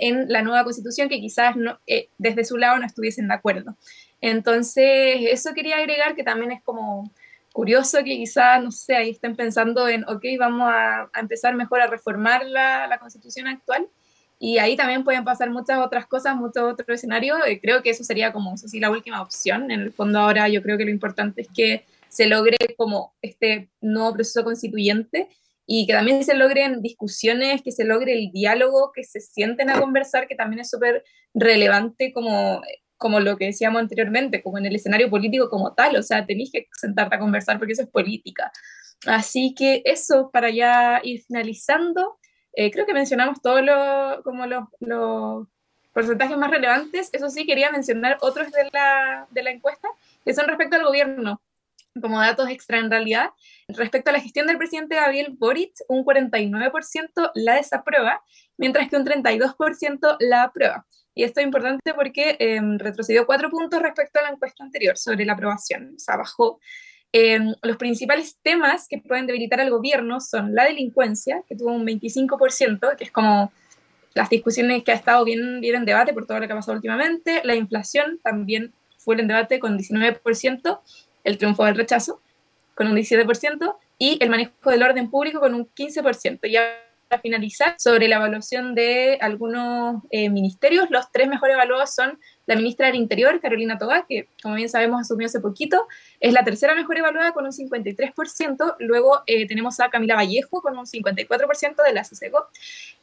[0.00, 1.54] en la nueva constitución que quizás
[1.86, 3.76] eh, desde su lado no estuviesen de acuerdo.
[4.20, 7.12] Entonces, eso quería agregar que también es como
[7.52, 11.86] curioso que quizás, no sé, ahí estén pensando en, ok, vamos a, empezar mejor a
[11.86, 13.86] reformar la, la, constitución actual.
[14.40, 17.38] Y ahí también pueden pasar muchas otras cosas, muchos otros escenarios.
[17.46, 19.70] Eh, creo que eso sería como, eso sí, la última opción.
[19.70, 23.70] En el fondo ahora yo creo que lo importante es que se logre como este
[23.80, 25.28] nuevo proceso constituyente
[25.70, 29.78] y que también se logren discusiones, que se logre el diálogo, que se sienten a
[29.78, 31.04] conversar, que también es súper
[31.34, 32.62] relevante como,
[32.96, 36.50] como lo que decíamos anteriormente, como en el escenario político como tal, o sea, tenéis
[36.50, 38.50] que sentarte a conversar porque eso es política.
[39.06, 42.18] Así que eso, para ya ir finalizando,
[42.54, 45.46] eh, creo que mencionamos todos lo, como los, los
[45.92, 49.88] porcentajes más relevantes, eso sí, quería mencionar otros de la, de la encuesta,
[50.24, 51.42] que son respecto al gobierno
[52.00, 53.30] como datos extra en realidad,
[53.68, 58.22] respecto a la gestión del presidente Gabriel Boric, un 49% la desaprueba,
[58.56, 60.86] mientras que un 32% la aprueba.
[61.14, 65.24] Y esto es importante porque em, retrocedió cuatro puntos respecto a la encuesta anterior sobre
[65.24, 66.60] la aprobación, o sea, bajó.
[67.12, 71.84] Em, los principales temas que pueden debilitar al gobierno son la delincuencia, que tuvo un
[71.84, 73.50] 25%, que es como
[74.14, 76.76] las discusiones que ha estado bien, bien en debate por todo lo que ha pasado
[76.76, 80.80] últimamente, la inflación también fue en debate con 19%,
[81.28, 82.20] el triunfo del rechazo
[82.74, 86.38] con un 17% y el manejo del orden público con un 15%.
[86.44, 86.56] Y
[87.08, 92.54] para finalizar, sobre la evaluación de algunos eh, ministerios, los tres mejores evaluados son la
[92.54, 95.86] ministra del Interior, Carolina Toga, que como bien sabemos asumió hace poquito,
[96.20, 100.76] es la tercera mejor evaluada con un 53%, luego eh, tenemos a Camila Vallejo con
[100.76, 102.46] un 54% de la CSEGO,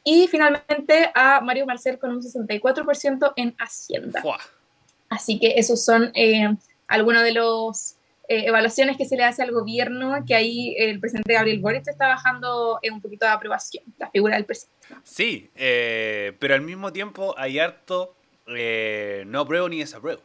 [0.03, 4.23] y finalmente a Mario Marcel con un 64% en Hacienda.
[5.09, 6.55] Así que esos son eh,
[6.87, 7.94] algunos de los
[8.27, 12.07] eh, evaluaciones que se le hace al gobierno, que ahí el presidente Gabriel Boric está
[12.07, 14.75] bajando en un poquito de aprobación, la figura del presidente.
[15.03, 18.15] Sí, eh, pero al mismo tiempo hay harto
[18.47, 20.21] eh, no apruebo ni desapruebo.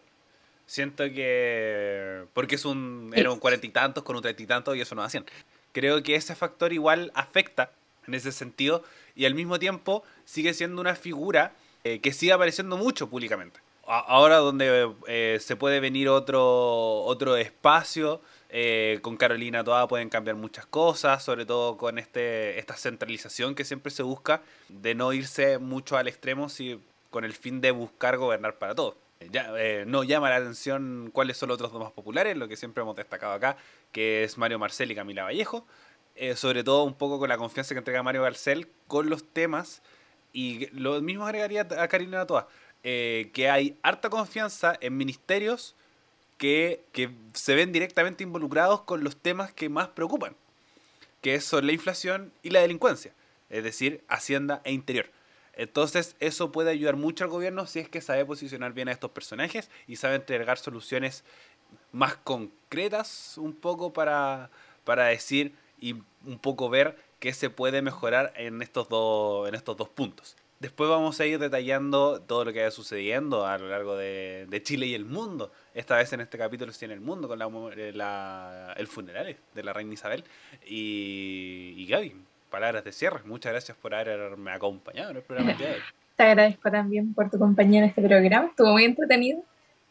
[0.67, 2.25] Siento que.
[2.33, 3.13] Porque es un.
[3.15, 5.27] Era un cuarenta y tantos con un treinta y tantos y eso no hacían.
[5.73, 7.71] Creo que ese factor igual afecta
[8.07, 8.83] en ese sentido
[9.15, 13.61] y al mismo tiempo sigue siendo una figura que sigue apareciendo mucho públicamente
[13.91, 20.37] ahora donde eh, se puede venir otro, otro espacio, eh, con Carolina Toda pueden cambiar
[20.37, 25.59] muchas cosas, sobre todo con este, esta centralización que siempre se busca, de no irse
[25.59, 26.81] mucho al extremo si,
[27.11, 28.95] con el fin de buscar gobernar para todos.
[29.31, 32.57] Ya, eh, no llama la atención cuáles son los otros dos más populares, lo que
[32.57, 33.57] siempre hemos destacado acá,
[33.93, 35.67] que es Mario Marcel y Camila Vallejo,
[36.37, 39.83] sobre todo un poco con la confianza que entrega Mario Marcel con los temas,
[40.33, 42.49] y lo mismo agregaría a Carolina Toa
[42.83, 45.75] eh, que hay harta confianza en ministerios
[46.41, 46.81] que,
[47.35, 50.35] se ven directamente involucrados con los temas que más preocupan,
[51.21, 53.13] que son la inflación y la delincuencia,
[53.51, 55.11] es decir, Hacienda e Interior.
[55.53, 59.11] Entonces eso puede ayudar mucho al gobierno si es que sabe posicionar bien a estos
[59.11, 61.25] personajes y sabe entregar soluciones
[61.93, 64.51] más concretas un poco para,
[64.85, 69.77] para decir y un poco ver qué se puede mejorar en estos, dos en estos
[69.77, 70.37] dos puntos.
[70.61, 74.87] Después vamos a ir detallando todo lo que va sucediendo a lo largo de, Chile
[74.89, 75.51] y el mundo.
[75.73, 79.63] Esta vez en este capítulo sí en el mundo, con la, eh, el funeral de
[79.63, 80.23] la reina Isabel.
[80.67, 82.15] Y, y Gaby,
[82.51, 83.21] palabras de cierre.
[83.25, 85.81] Muchas gracias por haberme acompañado en el programa de hoy.
[86.17, 88.49] Te agradezco también por tu compañía en este programa.
[88.49, 89.43] Estuvo muy entretenido.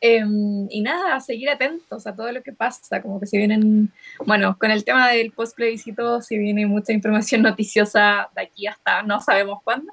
[0.01, 3.91] Em, y nada, a seguir atentos a todo lo que pasa, como que si vienen,
[4.23, 9.01] bueno, con el tema del post plebiscito, si viene mucha información noticiosa de aquí hasta
[9.01, 9.91] no sabemos cuándo.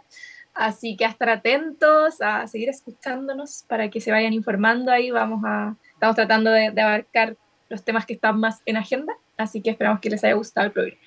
[0.57, 5.11] Así que a estar atentos, a seguir escuchándonos para que se vayan informando ahí.
[5.11, 7.37] Vamos a, estamos tratando de, abarcar
[7.69, 10.73] los temas que están más en agenda, así que esperamos que les haya gustado el
[10.73, 10.99] programa.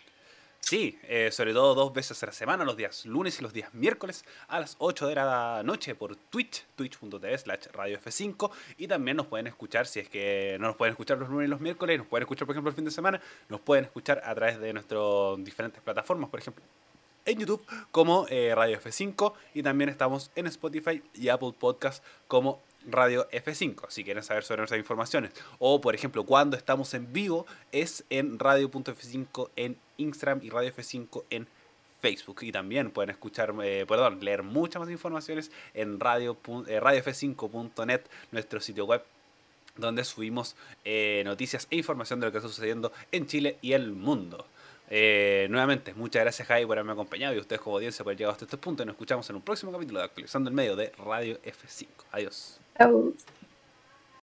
[0.60, 3.74] Sí, eh, sobre todo dos veces a la semana, los días lunes y los días
[3.74, 9.18] miércoles a las 8 de la noche por Twitch, twitch.tv slash radio F5 y también
[9.18, 11.97] nos pueden escuchar, si es que no nos pueden escuchar los lunes y los miércoles,
[11.97, 14.74] nos pueden escuchar por ejemplo el fin de semana, nos pueden escuchar a través de
[14.74, 16.64] nuestras diferentes plataformas, por ejemplo
[17.30, 22.62] en YouTube como eh, Radio F5 y también estamos en Spotify y Apple Podcast como
[22.88, 25.32] Radio F5, si quieren saber sobre nuestras informaciones.
[25.60, 31.24] O, por ejemplo, cuando estamos en vivo es en Radio.f5 en Instagram y Radio F5
[31.30, 31.48] en
[32.02, 32.40] Facebook.
[32.42, 38.02] Y también pueden escuchar, eh, perdón, leer muchas más informaciones en radio, eh, radiofc5.net,
[38.32, 39.04] nuestro sitio web
[39.76, 40.58] donde subimos
[41.24, 44.46] noticias e información de lo que está sucediendo en Chile y el mundo.
[44.92, 48.34] Eh, nuevamente, muchas gracias Javi por haberme acompañado y ustedes como audiencia por haber llegado
[48.34, 48.84] hasta este punto.
[48.86, 51.88] Nos escuchamos en un próximo capítulo de Actualizando el Medio de Radio F5.
[52.12, 52.60] Adiós.